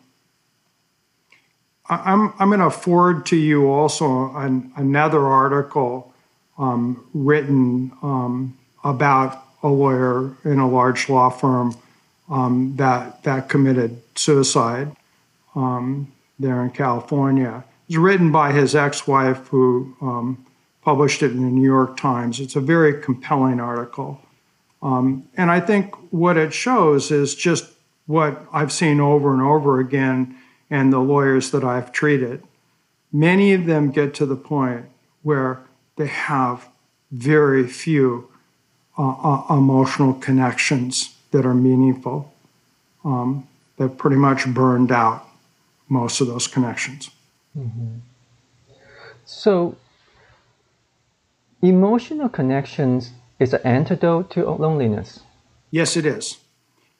I, 1.88 2.12
am 2.12 2.34
I'm 2.38 2.48
going 2.48 2.60
to 2.60 2.70
forward 2.70 3.26
to 3.26 3.36
you 3.36 3.68
also 3.68 4.34
an, 4.36 4.72
another 4.76 5.26
article 5.26 6.12
um, 6.58 7.06
written 7.14 7.92
um, 8.02 8.58
about 8.82 9.42
a 9.64 9.68
lawyer 9.68 10.36
in 10.44 10.60
a 10.60 10.68
large 10.68 11.08
law 11.08 11.30
firm 11.30 11.76
um, 12.30 12.76
that 12.76 13.24
that 13.24 13.48
committed 13.48 14.00
suicide 14.14 14.94
um, 15.56 16.12
there 16.38 16.62
in 16.62 16.70
California. 16.70 17.64
It 17.88 17.92
was 17.92 17.98
written 17.98 18.30
by 18.30 18.52
his 18.52 18.76
ex-wife 18.76 19.48
who 19.48 20.38
published 20.82 21.22
it 21.22 21.32
in 21.32 21.42
the 21.42 21.50
New 21.50 21.64
York 21.64 21.96
Times. 21.96 22.38
It's 22.38 22.56
a 22.56 22.60
very 22.60 23.02
compelling 23.02 23.58
article. 23.58 24.20
Um, 24.82 25.26
and 25.36 25.50
I 25.50 25.60
think 25.60 25.94
what 26.12 26.36
it 26.36 26.52
shows 26.52 27.10
is 27.10 27.34
just 27.34 27.64
what 28.06 28.46
I've 28.52 28.72
seen 28.72 29.00
over 29.00 29.32
and 29.32 29.42
over 29.42 29.80
again 29.80 30.36
and 30.70 30.92
the 30.92 30.98
lawyers 30.98 31.50
that 31.52 31.64
I've 31.64 31.90
treated. 31.90 32.42
Many 33.12 33.54
of 33.54 33.64
them 33.64 33.90
get 33.90 34.12
to 34.14 34.26
the 34.26 34.36
point 34.36 34.84
where 35.22 35.62
they 35.96 36.06
have 36.06 36.68
very 37.10 37.66
few 37.66 38.28
uh, 38.98 39.10
uh, 39.10 39.56
emotional 39.56 40.14
connections 40.14 41.14
that 41.30 41.44
are 41.44 41.54
meaningful. 41.54 42.32
Um, 43.04 43.46
they've 43.76 43.96
pretty 43.96 44.16
much 44.16 44.46
burned 44.46 44.92
out 44.92 45.28
most 45.88 46.20
of 46.20 46.26
those 46.26 46.46
connections. 46.46 47.10
Mm-hmm. 47.56 47.96
So, 49.24 49.76
Emotional 51.64 52.28
connections 52.28 53.12
is 53.38 53.54
an 53.54 53.60
antidote 53.64 54.30
to 54.32 54.44
loneliness. 54.50 55.20
Yes, 55.70 55.96
it 55.96 56.04
is. 56.04 56.36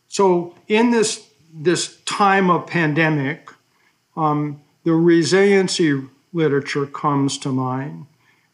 So, 0.08 0.54
in 0.68 0.90
this 0.90 1.28
this 1.52 2.00
time 2.06 2.48
of 2.48 2.66
pandemic, 2.66 3.50
um, 4.16 4.62
the 4.84 4.94
resiliency 4.94 6.00
literature 6.32 6.86
comes 6.86 7.36
to 7.38 7.50
mind, 7.50 8.06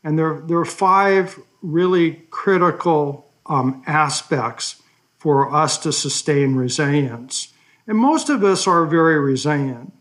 and 0.02 0.18
there 0.18 0.40
there 0.40 0.58
are 0.58 0.64
five 0.64 1.38
really 1.62 2.22
critical 2.30 3.29
um, 3.50 3.82
aspects 3.86 4.80
for 5.18 5.54
us 5.54 5.76
to 5.78 5.92
sustain 5.92 6.54
resilience. 6.54 7.52
And 7.86 7.98
most 7.98 8.30
of 8.30 8.42
us 8.42 8.66
are 8.66 8.86
very 8.86 9.18
resilient, 9.18 9.92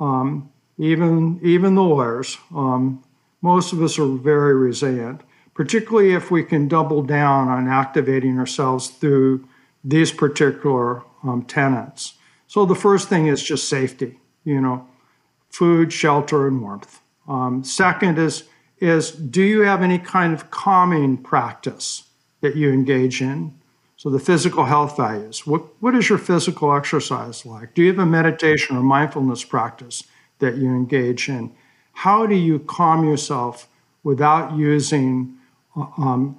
um, 0.00 0.50
even 0.78 1.38
even 1.42 1.74
the 1.74 1.82
lawyers. 1.82 2.38
Um, 2.54 3.02
most 3.42 3.72
of 3.74 3.82
us 3.82 3.98
are 3.98 4.06
very 4.06 4.54
resilient. 4.54 5.20
particularly 5.54 6.12
if 6.12 6.30
we 6.30 6.42
can 6.42 6.68
double 6.68 7.02
down 7.02 7.48
on 7.48 7.68
activating 7.68 8.38
ourselves 8.38 8.88
through 8.90 9.46
these 9.84 10.10
particular 10.12 11.02
um, 11.22 11.44
tenets. 11.44 12.14
So 12.48 12.66
the 12.66 12.74
first 12.74 13.08
thing 13.08 13.28
is 13.28 13.42
just 13.42 13.68
safety, 13.68 14.18
you 14.44 14.60
know, 14.60 14.86
food, 15.50 15.92
shelter, 15.92 16.48
and 16.48 16.60
warmth. 16.60 17.00
Um, 17.28 17.64
second 17.64 18.18
is 18.18 18.44
is 18.80 19.12
do 19.12 19.42
you 19.42 19.60
have 19.60 19.82
any 19.82 19.98
kind 19.98 20.34
of 20.34 20.50
calming 20.50 21.16
practice 21.16 22.02
that 22.44 22.56
you 22.56 22.70
engage 22.70 23.22
in? 23.22 23.54
So 23.96 24.10
the 24.10 24.20
physical 24.20 24.66
health 24.66 24.98
values. 24.98 25.46
What 25.46 25.62
what 25.80 25.94
is 25.94 26.10
your 26.10 26.18
physical 26.18 26.76
exercise 26.76 27.46
like? 27.46 27.72
Do 27.74 27.82
you 27.82 27.88
have 27.88 27.98
a 27.98 28.06
meditation 28.06 28.76
or 28.76 28.82
mindfulness 28.82 29.42
practice 29.44 30.04
that 30.40 30.56
you 30.56 30.68
engage 30.68 31.28
in? 31.28 31.52
How 31.94 32.26
do 32.26 32.34
you 32.34 32.58
calm 32.58 33.08
yourself 33.08 33.66
without 34.02 34.56
using 34.56 35.36
um, 35.74 36.38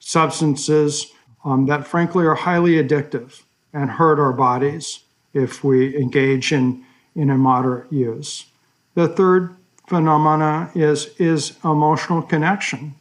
substances 0.00 1.12
um, 1.44 1.66
that, 1.66 1.86
frankly, 1.86 2.24
are 2.26 2.34
highly 2.34 2.72
addictive 2.82 3.42
and 3.72 3.90
hurt 3.90 4.18
our 4.18 4.32
bodies 4.32 5.00
if 5.34 5.62
we 5.62 5.96
engage 5.96 6.52
in, 6.52 6.84
in 7.14 7.30
immoderate 7.30 7.92
use? 7.92 8.46
The 8.94 9.08
third 9.08 9.54
phenomena 9.86 10.70
is, 10.74 11.10
is 11.18 11.58
emotional 11.62 12.22
connection. 12.22 12.94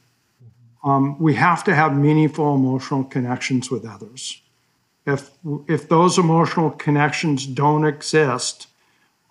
Um, 0.84 1.18
we 1.20 1.36
have 1.36 1.64
to 1.66 1.76
have 1.76 1.96
meaningful 1.96 2.56
emotional 2.56 3.04
connections 3.04 3.72
with 3.72 3.86
others. 3.86 4.42
If, 5.06 5.32
if 5.68 5.88
those 5.88 6.18
emotional 6.18 6.72
connections 6.72 7.46
don't 7.46 7.86
exist, 7.86 8.68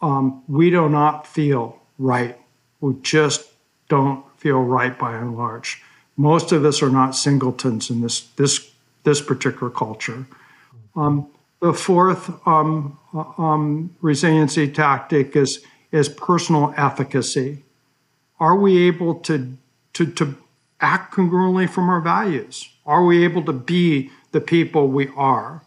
um, 0.01 0.43
we 0.49 0.71
do 0.71 0.89
not 0.89 1.27
feel 1.27 1.79
right. 1.99 2.39
We 2.81 2.95
just 3.03 3.51
don't 3.89 4.25
feel 4.39 4.63
right 4.63 4.99
by 4.99 5.17
and 5.17 5.37
large. 5.37 5.83
Most 6.17 6.53
of 6.53 6.65
us 6.65 6.83
are 6.83 6.91
not 6.91 7.15
singletons 7.15 7.91
in 7.91 8.01
this, 8.01 8.21
this, 8.37 8.71
this 9.05 9.21
particular 9.21 9.71
culture. 9.71 10.27
Um, 10.97 11.29
the 11.61 11.73
fourth 11.73 12.31
um, 12.47 12.99
um, 13.39 13.95
resiliency 14.01 14.69
tactic 14.69 15.37
is 15.37 15.65
is 15.93 16.09
personal 16.09 16.75
efficacy. 16.77 17.63
Are 18.41 18.57
we 18.57 18.87
able 18.89 19.15
to, 19.21 19.57
to, 19.93 20.07
to 20.07 20.37
act 20.83 21.15
congruently 21.15 21.69
from 21.69 21.89
our 21.89 22.01
values? 22.01 22.69
Are 22.85 23.05
we 23.05 23.25
able 23.25 23.45
to 23.45 23.53
be 23.53 24.11
the 24.33 24.41
people 24.41 24.89
we 24.89 25.09
are? 25.17 25.63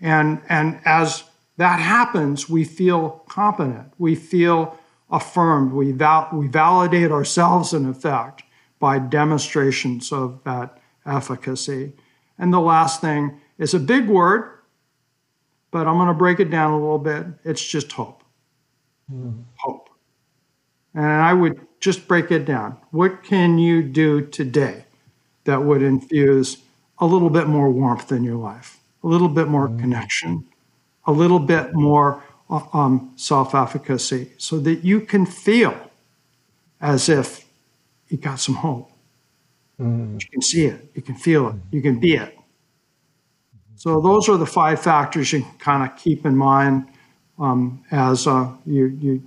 And, 0.00 0.40
and 0.48 0.80
as 0.84 1.24
that 1.56 1.80
happens, 1.80 2.48
we 2.48 2.64
feel 2.64 3.22
competent. 3.28 3.92
We 3.98 4.14
feel 4.14 4.78
affirmed. 5.10 5.72
We, 5.72 5.92
val- 5.92 6.30
we 6.32 6.48
validate 6.48 7.10
ourselves, 7.10 7.72
in 7.72 7.88
effect, 7.88 8.42
by 8.78 8.98
demonstrations 8.98 10.12
of 10.12 10.42
that 10.44 10.78
efficacy. 11.04 11.92
And 12.38 12.52
the 12.52 12.60
last 12.60 13.00
thing 13.00 13.40
is 13.58 13.74
a 13.74 13.78
big 13.78 14.08
word, 14.08 14.58
but 15.70 15.86
I'm 15.86 15.96
going 15.96 16.08
to 16.08 16.14
break 16.14 16.40
it 16.40 16.50
down 16.50 16.72
a 16.72 16.78
little 16.78 16.98
bit. 16.98 17.26
It's 17.44 17.64
just 17.64 17.92
hope 17.92 18.22
mm. 19.12 19.44
hope. 19.56 19.88
And 20.94 21.04
I 21.04 21.32
would 21.32 21.66
just 21.80 22.06
break 22.06 22.30
it 22.30 22.44
down. 22.44 22.76
What 22.90 23.22
can 23.22 23.58
you 23.58 23.82
do 23.82 24.26
today 24.26 24.84
that 25.44 25.62
would 25.64 25.82
infuse 25.82 26.58
a 26.98 27.06
little 27.06 27.30
bit 27.30 27.48
more 27.48 27.70
warmth 27.70 28.12
in 28.12 28.22
your 28.22 28.36
life, 28.36 28.78
a 29.02 29.08
little 29.08 29.28
bit 29.28 29.48
more 29.48 29.68
mm. 29.68 29.78
connection, 29.80 30.46
a 31.06 31.12
little 31.12 31.40
bit 31.40 31.74
more 31.74 32.22
uh, 32.48 32.60
um, 32.72 33.12
self 33.16 33.54
efficacy, 33.54 34.30
so 34.38 34.60
that 34.60 34.84
you 34.84 35.00
can 35.00 35.26
feel 35.26 35.74
as 36.80 37.08
if 37.08 37.44
you 38.08 38.18
got 38.18 38.38
some 38.38 38.56
hope. 38.56 38.92
Mm. 39.80 40.20
You 40.22 40.28
can 40.30 40.42
see 40.42 40.66
it, 40.66 40.90
you 40.94 41.02
can 41.02 41.16
feel 41.16 41.48
it, 41.48 41.56
you 41.70 41.82
can 41.82 41.98
be 41.98 42.14
it. 42.14 42.38
So, 43.74 44.00
those 44.00 44.28
are 44.28 44.36
the 44.36 44.46
five 44.46 44.80
factors 44.80 45.32
you 45.32 45.42
can 45.42 45.58
kind 45.58 45.90
of 45.90 45.98
keep 45.98 46.24
in 46.24 46.36
mind 46.36 46.86
um, 47.38 47.82
as 47.90 48.28
uh, 48.28 48.52
you, 48.64 48.86
you, 49.00 49.22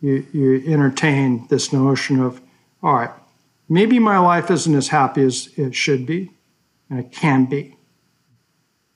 you, 0.00 0.26
you 0.32 0.72
entertain 0.72 1.46
this 1.48 1.72
notion 1.72 2.20
of, 2.20 2.40
all 2.82 2.94
right, 2.94 3.10
maybe 3.68 3.98
my 3.98 4.18
life 4.18 4.50
isn't 4.50 4.74
as 4.74 4.88
happy 4.88 5.22
as 5.22 5.50
it 5.56 5.74
should 5.74 6.06
be, 6.06 6.30
and 6.88 7.00
it 7.00 7.12
can 7.12 7.44
be. 7.44 7.76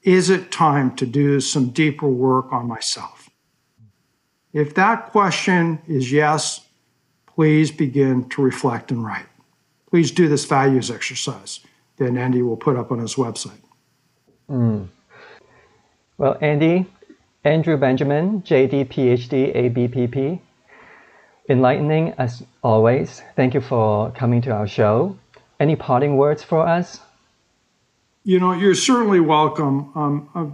Is 0.02 0.28
it 0.30 0.52
time 0.52 0.94
to 0.96 1.06
do 1.06 1.40
some 1.40 1.70
deeper 1.70 2.08
work 2.08 2.52
on 2.52 2.66
myself? 2.66 3.30
If 4.52 4.74
that 4.74 5.06
question 5.06 5.80
is 5.88 6.12
yes, 6.12 6.60
please 7.26 7.70
begin 7.70 8.28
to 8.30 8.42
reflect 8.42 8.90
and 8.90 9.04
write. 9.04 9.26
Please 9.90 10.10
do 10.10 10.28
this 10.28 10.44
values 10.44 10.90
exercise 10.90 11.60
that 11.96 12.16
Andy 12.16 12.42
will 12.42 12.56
put 12.56 12.76
up 12.76 12.92
on 12.92 12.98
his 12.98 13.14
website. 13.14 13.60
Mm. 14.50 14.88
Well, 16.18 16.36
Andy, 16.40 16.86
Andrew 17.44 17.76
Benjamin, 17.76 18.42
JD, 18.42 18.86
PhD, 18.86 19.54
ABPP. 19.54 20.40
Enlightening 21.48 22.14
as 22.16 22.42
always. 22.62 23.22
Thank 23.36 23.54
you 23.54 23.60
for 23.60 24.10
coming 24.12 24.40
to 24.42 24.50
our 24.50 24.66
show. 24.66 25.16
Any 25.60 25.76
parting 25.76 26.16
words 26.16 26.42
for 26.42 26.66
us? 26.66 27.00
You 28.24 28.40
know, 28.40 28.52
you're 28.52 28.74
certainly 28.74 29.20
welcome. 29.20 29.92
Um, 29.94 30.30
I've 30.34 30.52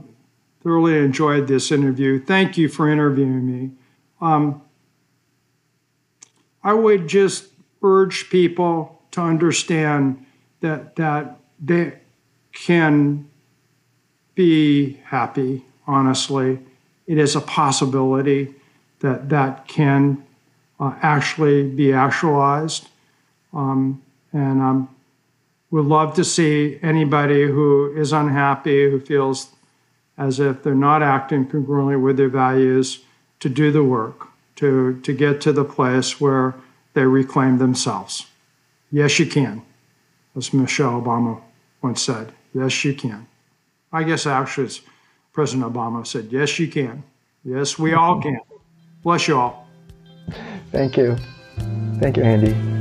thoroughly 0.62 0.98
enjoyed 0.98 1.46
this 1.46 1.70
interview. 1.70 2.22
Thank 2.22 2.59
you 2.59 2.68
for 2.68 2.90
interviewing 2.90 3.46
me. 3.46 3.70
Um, 4.20 4.62
I 6.62 6.72
would 6.72 7.09
just 7.09 7.46
urge 7.83 8.29
people 8.29 9.00
to 9.12 9.20
understand 9.20 10.26
that 10.61 10.96
that 10.96 11.38
they 11.61 11.94
can 12.53 13.29
be 14.35 14.94
happy, 15.05 15.64
honestly, 15.87 16.59
it 17.07 17.18
is 17.18 17.37
a 17.37 17.40
possibility 17.40 18.55
that 19.00 19.29
that 19.29 19.66
can 19.68 20.24
uh, 20.81 20.95
actually 21.03 21.62
be 21.69 21.93
actualized. 21.93 22.88
Um, 23.53 24.03
and 24.33 24.61
um, 24.61 24.88
would 25.71 25.85
love 25.85 26.14
to 26.14 26.25
see 26.25 26.79
anybody 26.83 27.47
who 27.47 27.95
is 27.97 28.12
unhappy, 28.12 28.90
who 28.90 28.99
feels 28.99 29.51
as 30.19 30.40
if 30.40 30.62
they're 30.62 30.75
not 30.75 31.03
acting 31.03 31.47
congruently 31.47 32.01
with 32.01 32.16
their 32.16 32.29
values, 32.29 33.05
to 33.40 33.49
do 33.49 33.71
the 33.71 33.85
work, 33.85 34.29
to, 34.57 35.01
to 35.01 35.12
get 35.14 35.40
to 35.40 35.53
the 35.53 35.64
place 35.64 36.21
where 36.21 36.55
they 36.95 37.05
reclaim 37.05 37.59
themselves. 37.59 38.27
Yes, 38.93 39.19
you 39.19 39.27
can, 39.27 39.62
as 40.37 40.53
Michelle 40.53 41.01
Obama 41.01 41.40
once 41.81 42.03
said. 42.03 42.33
Yes, 42.53 42.85
you 42.85 42.95
can. 42.95 43.27
I 43.93 44.03
guess 44.03 44.27
actually 44.27 44.71
President 45.33 45.73
Obama 45.73 46.07
said, 46.07 46.29
Yes, 46.31 46.59
you 46.59 46.69
can. 46.69 47.03
Yes, 47.45 47.79
we 47.79 47.95
all 47.95 48.21
can. 48.21 48.40
Bless 49.03 49.29
you 49.29 49.38
all. 49.38 49.69
Thank 50.72 50.96
you. 50.96 51.16
Thank 52.00 52.16
you, 52.16 52.22
Andy. 52.22 52.80